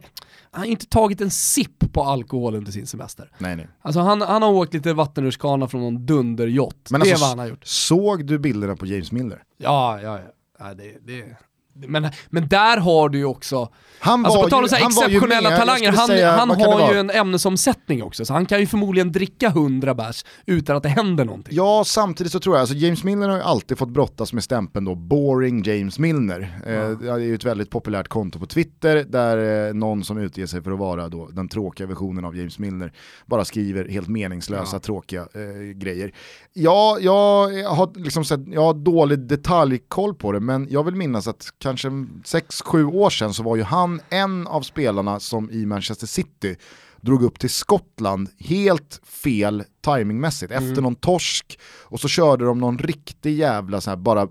[0.51, 3.31] han har inte tagit en sipp på alkohol under sin semester.
[3.39, 3.69] Nej, nej.
[3.83, 6.89] Alltså han, han har åkt lite vattenrutschkana från någon dunderjott.
[6.91, 7.65] Men det är alltså, vad han har gjort.
[7.67, 9.43] Såg du bilderna på James Milner?
[9.57, 10.25] Ja, ja, ja.
[10.59, 11.37] ja det, det,
[11.75, 13.69] men, men där har du ju också,
[13.99, 16.99] Han alltså var på tal om så exceptionella med, talanger, han, säga, han har ju
[16.99, 21.25] en ämnesomsättning också, så han kan ju förmodligen dricka 100 bärs utan att det händer
[21.25, 21.57] någonting.
[21.57, 24.85] Ja, samtidigt så tror jag, alltså James Milner har ju alltid fått brottas med stämpeln
[24.85, 26.61] då, boring James Milner.
[26.67, 30.47] Eh, det är ju ett väldigt populärt konto på Twitter där eh, någon som utger
[30.47, 32.93] sig för att vara då den tråkiga versionen av James Milner
[33.27, 36.13] bara skriver helt meningslösa, tråkiga eh, grejer.
[36.53, 41.29] Ja, jag har, liksom sett, jag har dålig detaljkoll på det, men jag vill minnas
[41.29, 46.07] att kanske 6-7 år sedan så var ju han en av spelarna som i Manchester
[46.07, 46.57] City
[47.01, 52.79] drog upp till Skottland helt fel timingmässigt efter någon torsk och så körde de någon
[52.79, 54.29] riktig jävla så här, bara,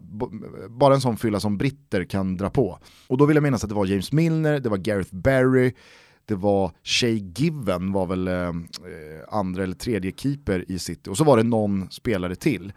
[0.69, 2.79] bara en sån fylla som britter kan dra på.
[3.07, 5.73] Och då vill jag minnas att det var James Milner, det var Gareth Barry,
[6.25, 8.51] det var Shay Given var väl eh, eh,
[9.29, 12.73] andra eller tredje keeper i City och så var det någon spelare till.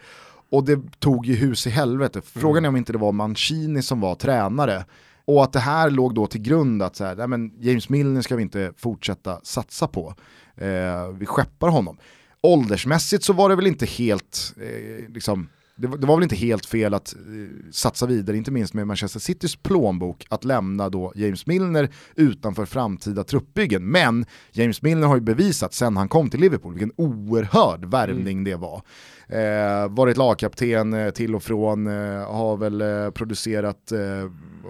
[0.51, 2.21] Och det tog ju hus i helvete.
[2.25, 4.85] Frågan är om inte det var Mancini som var tränare.
[5.25, 8.23] Och att det här låg då till grund att så här, nej men James Milner
[8.23, 10.15] ska vi inte fortsätta satsa på.
[10.57, 11.99] Eh, vi skeppar honom.
[12.41, 16.37] Åldersmässigt så var det väl inte helt, eh, liksom, det, var- det var väl inte
[16.37, 21.13] helt fel att eh, satsa vidare, inte minst med Manchester Citys plånbok, att lämna då
[21.17, 23.85] James Milner utanför framtida truppbyggen.
[23.91, 28.55] Men James Milner har ju bevisat sen han kom till Liverpool vilken oerhörd värvning det
[28.55, 28.83] var.
[29.29, 31.93] Eh, varit lagkapten eh, till och från, eh,
[32.33, 33.99] har väl eh, producerat, eh,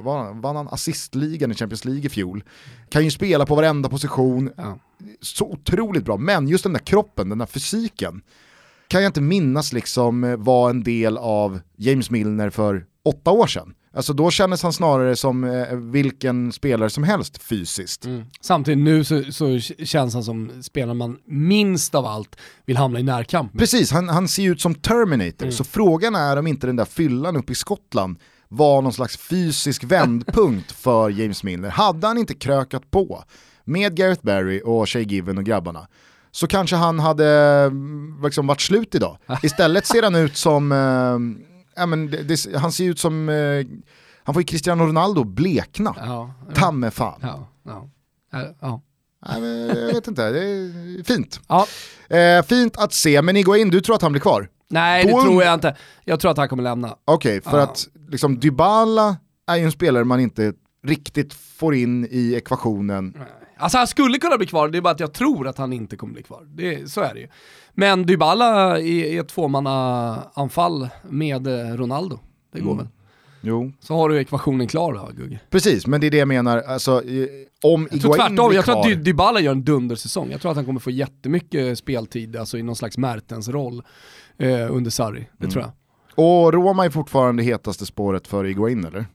[0.05, 2.45] vann, vann han assistligan i Champions League i fjol.
[2.89, 4.79] Kan ju spela på varenda position, Ja.
[5.21, 6.17] så otroligt bra.
[6.17, 8.23] Men just den där kroppen, den där fysiken,
[8.89, 13.47] kan jag inte minnas liksom eh, var en del av James Milner för åtta år
[13.47, 13.75] sedan.
[13.97, 18.05] Alltså då kändes han snarare som eh, vilken spelare som helst fysiskt.
[18.05, 18.25] Mm.
[18.41, 23.03] Samtidigt nu så, så känns han som spelare man minst av allt vill hamna i
[23.03, 23.61] närkamp med.
[23.61, 27.37] Precis, han, han ser ut som Terminator, så frågan är om inte den där fyllan
[27.37, 28.19] uppe i Skottland
[28.49, 31.69] var någon slags fysisk vändpunkt för James Milner.
[31.69, 33.25] Hade han inte krökat på
[33.65, 35.87] med Gareth Barry och Shay Given och grabbarna
[36.35, 37.29] så kanske han hade
[37.67, 39.19] mm, liksom varit slut idag.
[39.43, 41.47] Istället ser han ut som, eh,
[41.81, 43.67] ja, men det, det, han ser ut som, eh,
[44.25, 45.95] han får ju Cristiano Ronaldo blekna.
[45.99, 47.19] Ja, Ta mig fan.
[47.23, 47.89] ja, ja.
[48.41, 48.81] Äh, ja.
[49.29, 51.41] Nej, men jag vet inte, det är fint.
[51.49, 51.67] ja.
[52.17, 54.49] Eh, fint att se, men Iguain, du tror att han blir kvar?
[54.71, 55.77] Nej det Då- tror jag inte.
[56.05, 56.97] Jag tror att han kommer lämna.
[57.05, 57.65] Okej, för Ja.
[57.65, 59.17] att liksom, Dybala
[59.47, 60.53] är ju en spelare man inte
[60.87, 63.15] riktigt får in i ekvationen.
[63.57, 65.97] Alltså han skulle kunna bli kvar, det är bara att jag tror att han inte
[65.97, 66.43] kommer bli kvar.
[66.55, 67.29] Det, så är det ju.
[67.73, 72.19] Men Dybala i, ett tvåmanna-anfall med eh, Ronaldo,
[72.53, 72.89] det går väl.
[73.41, 73.73] Jo.
[73.81, 75.41] Så har du ekvationen klar då Gugge.
[75.51, 77.03] Precis, men det är det jag menar, alltså,
[77.65, 80.31] om Jag tror tvärtom, jag tror att Dy- Dybala gör en dundersäsong.
[80.31, 83.83] Jag tror att han kommer få jättemycket speltid, alltså i någon slags Mertens roll
[84.39, 85.29] eh, under Sarri.
[85.39, 85.73] Det tror jag.
[86.27, 89.07] och Roma är fortfarande hetaste spåret för Iguain eller?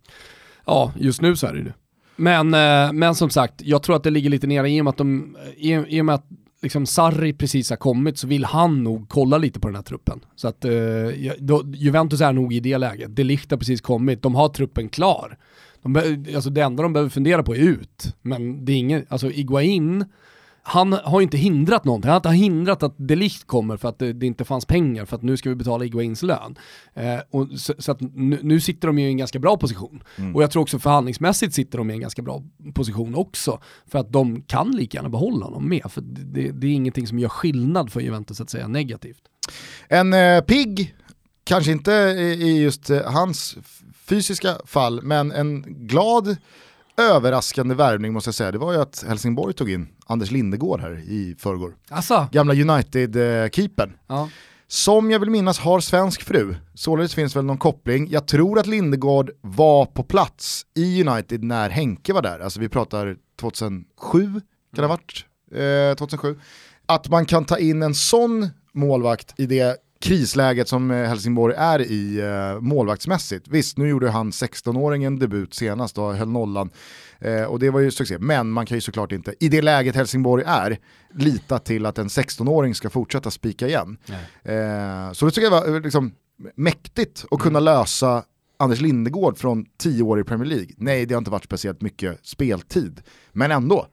[0.65, 1.73] Ja, just nu så är det det.
[2.19, 4.89] Men, eh, men som sagt, jag tror att det ligger lite nere i och med
[4.91, 6.25] att, de, i, och med att
[6.61, 10.19] liksom Sarri precis har kommit så vill han nog kolla lite på den här truppen.
[10.35, 10.71] Så att eh,
[11.39, 13.15] då, Juventus är nog i det läget.
[13.15, 15.37] De Ligt har precis kommit, de har truppen klar.
[15.81, 15.95] De
[16.35, 18.15] alltså det enda de behöver fundera på är ut.
[18.21, 20.05] Men det är ingen, alltså Iguain,
[20.63, 22.09] han har ju inte hindrat någonting.
[22.09, 25.05] Han har inte hindrat att De Ligt kommer för att det, det inte fanns pengar
[25.05, 26.57] för att nu ska vi betala Iguains lön.
[26.93, 30.03] Eh, och så, så att nu, nu sitter de ju i en ganska bra position.
[30.35, 32.43] Och jag tror också förhandlingsmässigt sitter de i en ganska bra
[32.73, 33.59] position också.
[33.87, 35.91] För att de kan lika gärna behålla honom med.
[35.91, 39.21] För det, det, är ingenting som gör skillnad för Juventus att säga negativt.
[39.87, 40.95] En eh, pigg,
[41.43, 43.57] kanske inte i i just eh, hans
[44.09, 46.37] fysiska fall, men en glad
[46.99, 50.99] överraskande värvning måste jag säga, det var ju att Helsingborg tog in Anders Lindegård här
[50.99, 51.75] i förrgår.
[51.89, 53.93] Alltså, Gamla United-keepern.
[54.07, 54.29] ja.
[54.71, 58.07] Som jag vill minnas har svensk fru, således finns väl någon koppling.
[58.09, 62.69] Jag tror att Lindegård var på plats i United när Henke var där, alltså vi
[62.69, 63.83] pratar 2007,
[64.31, 64.41] kan
[64.71, 65.25] det ha varit?
[65.91, 66.39] Eh, 2007.
[66.85, 71.81] Att man kan ta in en sån målvakt i det krisläget som eh, Helsingborg är
[71.81, 73.47] i eh, målvaktsmässigt.
[73.47, 76.69] Visst, nu gjorde han 16-åringen debut senast och höll nollan.
[77.19, 79.95] Eh, och det var ju succé, men man kan ju såklart inte, i det läget
[79.95, 80.77] Helsingborg är,
[81.13, 83.97] lita till att en 16-åring ska fortsätta spika igen.
[84.43, 86.11] Eh, så det tycker jag var eh, liksom,
[86.55, 88.23] mäktigt att kunna lösa
[88.57, 90.69] Anders Lindegård från 10 år i Premier League.
[90.77, 93.87] Nej, det har inte varit speciellt mycket speltid, men ändå.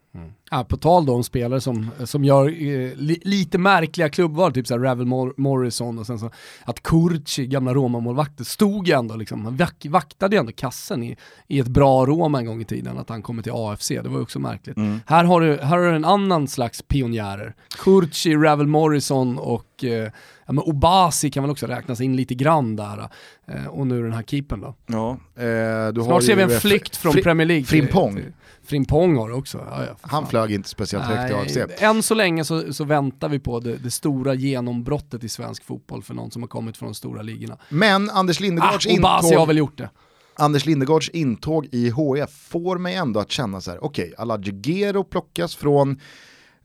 [0.51, 4.66] Ja, på tal då om spelare som, som gör eh, li, lite märkliga klubbval, typ
[4.66, 6.30] såhär Ravel Mor- Morrison och sen så
[6.64, 11.16] att Kurci, gamla Roma-målvakten, stod ju ändå liksom, han vak, vaktade ju ändå kassen i,
[11.47, 14.16] i ett bra Roma en gång i tiden, att han kommer till AFC, det var
[14.16, 14.76] ju också märkligt.
[15.07, 20.11] Här, har du, här har du en annan slags pionjärer, Kurci, Ravel Morrison och eh,
[20.47, 23.09] ja, men Obasi kan väl också räknas in lite grann där.
[23.49, 24.74] Eh, och nu den här keepern då.
[24.86, 25.44] Ja, eh,
[25.92, 27.64] du har Snart ser vi en flykt från Premier League.
[27.64, 28.20] Frimpong.
[28.64, 29.59] Frimpong har det också.
[29.70, 30.24] Ja, ja, Han.
[30.37, 31.82] Flög inte speciellt högt i AFC.
[31.82, 36.03] Än så länge så, så väntar vi på det, det stora genombrottet i svensk fotboll
[36.03, 37.59] för någon som har kommit från de stora ligorna.
[37.68, 39.91] Men Anders Ah, Lindegårds, har intåg, väl gjort det.
[40.39, 45.05] Anders Lindegårds intåg i HF får mig ändå att känna så här: okej, okay, Gero
[45.05, 46.01] plockas från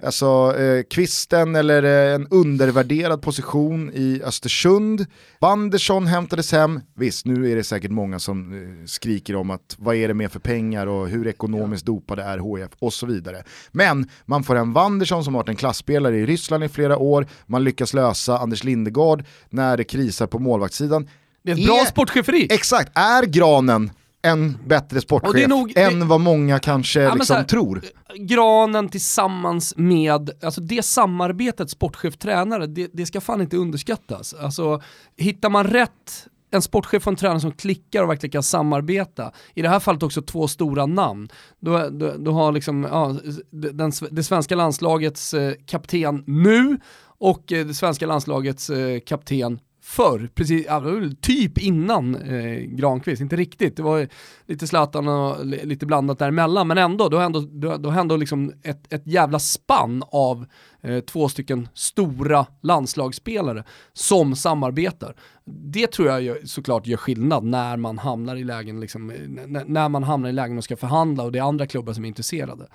[0.04, 5.06] alltså, eh, kvisten eller eh, en undervärderad position i Östersund.
[5.40, 9.96] Wanderson hämtades hem, visst nu är det säkert många som eh, skriker om att vad
[9.96, 13.44] är det med för pengar och hur ekonomiskt dopade är HF och så vidare.
[13.72, 17.64] Men man får en Wanderson som varit en klassspelare i Ryssland i flera år, man
[17.64, 21.10] lyckas lösa Anders Lindegård när det krisar på målvaktssidan.
[21.44, 22.48] Det är ett bra sportcheferi.
[22.50, 23.92] Exakt, är Granen
[24.22, 27.82] en bättre sportchef nog- än det- vad många kanske men liksom här- tror?
[28.20, 34.34] Granen tillsammans med, alltså det samarbetet sportchef-tränare, det, det ska fan inte underskattas.
[34.34, 34.82] Alltså
[35.18, 39.62] hittar man rätt en sportchef och en tränare som klickar och verkligen kan samarbeta, i
[39.62, 43.16] det här fallet också två stora namn, då, då, då har liksom, ja,
[43.52, 46.78] den, det svenska landslagets eh, kapten nu
[47.20, 49.60] och eh, det svenska landslagets eh, kapten
[49.92, 50.84] förr, precis, ja,
[51.22, 54.08] typ innan eh, Granqvist, inte riktigt, det var
[54.46, 58.02] lite Zlatan och li- lite blandat däremellan, men ändå, då har ändå, då, då har
[58.02, 60.46] ändå liksom ett, ett jävla spann av
[60.82, 63.64] eh, två stycken stora landslagsspelare
[63.94, 65.16] som samarbetar.
[65.46, 69.18] Det tror jag gör, såklart gör skillnad när man hamnar i lägen, liksom, eh,
[69.66, 72.08] när man hamnar i lägen och ska förhandla och det är andra klubbar som är
[72.08, 72.68] intresserade.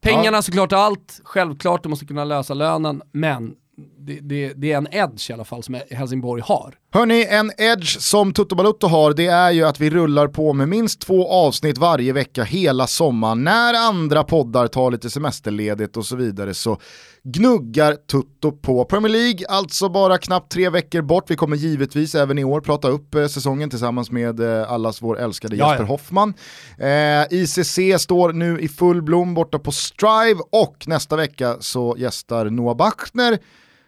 [0.00, 3.54] Pengarna såklart är allt, självklart, du måste kunna lösa lönen, men
[3.98, 6.74] det, det, det är en edge i alla fall som Helsingborg har.
[6.92, 10.68] Hörni, en edge som Toto Balutto har det är ju att vi rullar på med
[10.68, 13.44] minst två avsnitt varje vecka hela sommaren.
[13.44, 16.78] När andra poddar tar lite semesterledigt och så vidare så
[17.22, 21.30] gnuggar Tutto på Premier League, alltså bara knappt tre veckor bort.
[21.30, 25.18] Vi kommer givetvis även i år prata upp eh, säsongen tillsammans med eh, allas vår
[25.18, 25.84] älskade Ja, Jesper.
[25.84, 26.34] Hoffman.
[26.78, 32.50] Eh, ICC står nu i full blom borta på Strive och nästa vecka så gästar
[32.50, 33.38] Noah Bachner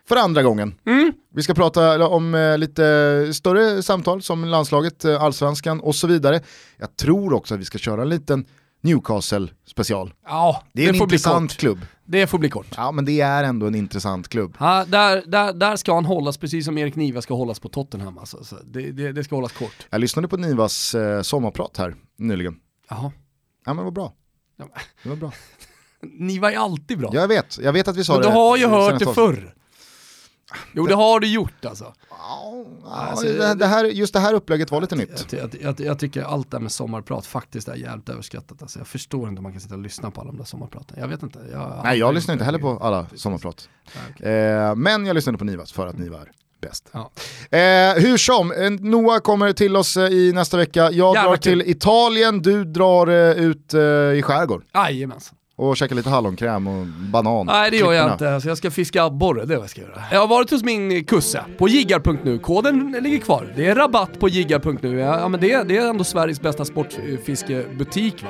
[0.09, 0.75] för andra gången.
[1.35, 6.41] Vi ska prata om eh, lite större samtal som landslaget, eh, allsvenskan och så vidare.
[6.77, 8.45] Jag tror också att vi ska köra en liten
[8.81, 10.15] Newcastle special.
[10.27, 11.79] Ja, Det är en får bli intressant klubb.
[12.05, 12.67] Det får bli kort.
[12.77, 14.57] Ja men det är ändå en intressant klubb.
[14.61, 18.19] Ja, där, där, där ska han hållas precis som Erik Niva ska hållas på Tottenham.
[18.19, 18.45] Alltså.
[18.45, 19.87] Så det, det, det ska hållas kort.
[19.91, 22.57] Jag lyssnade på Nivas eh, sommarprat här nyligen.
[22.91, 23.13] Jaha.
[23.67, 24.13] Ja men det var bra.
[25.03, 25.33] Det var bra.
[26.03, 27.11] Niva är alltid bra.
[27.15, 28.29] Jag vet, jag vet att vi sa Men det.
[28.29, 29.55] du har ju hört det förr.
[30.73, 31.95] Jo det har du gjort alltså.
[32.11, 35.27] Ja, Alltså, det, det här, just det här upplägget var lite nytt.
[35.33, 38.63] Jag, jag, jag, jag tycker allt det här med sommarprat faktiskt är jävligt överskattat.
[38.63, 40.97] Alltså, jag förstår inte hur man kan sitta och lyssna på alla de där sommarpraten.
[41.01, 41.39] Jag vet inte.
[41.85, 43.69] Nej jag lyssnar inte heller på alla sommarprat.
[44.21, 46.31] Eh, men jag lyssnade på Nivas för att Niva är
[46.61, 46.89] bäst.
[46.93, 47.11] Ja.
[47.59, 50.91] Eh, hur som, eh, Noah kommer till oss eh, i nästa vecka.
[50.91, 55.35] Jag Jävla drar till Italien, du drar eh, ut eh, i skärgård Jajamensan.
[55.59, 57.47] Och käkar lite hallonkräm och banan.
[57.47, 59.81] Nej det gör jag inte, alltså, jag ska fiska abborre, det är vad jag ska
[59.81, 60.03] göra.
[60.13, 63.53] Jag har varit hos min kusse på jiggar.nu, koden ligger kvar.
[63.57, 68.23] Det är rabatt på jiggar.nu, ja, ja, men det, det är ändå Sveriges bästa sportfiskebutik
[68.23, 68.29] va.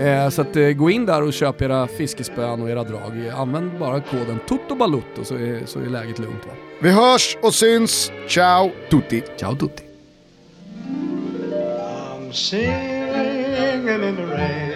[0.00, 3.28] Eh, så att, eh, gå in där och köp era fiskespön och era drag.
[3.36, 6.52] Använd bara koden TOTOBALUTTO så är, så är läget lugnt va.
[6.82, 9.22] Vi hörs och syns, ciao tutti!
[9.36, 9.82] Ciao tutti!
[11.52, 14.75] I'm singing in the rain,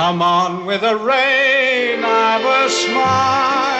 [0.00, 3.79] Come on with the rain, I've a smile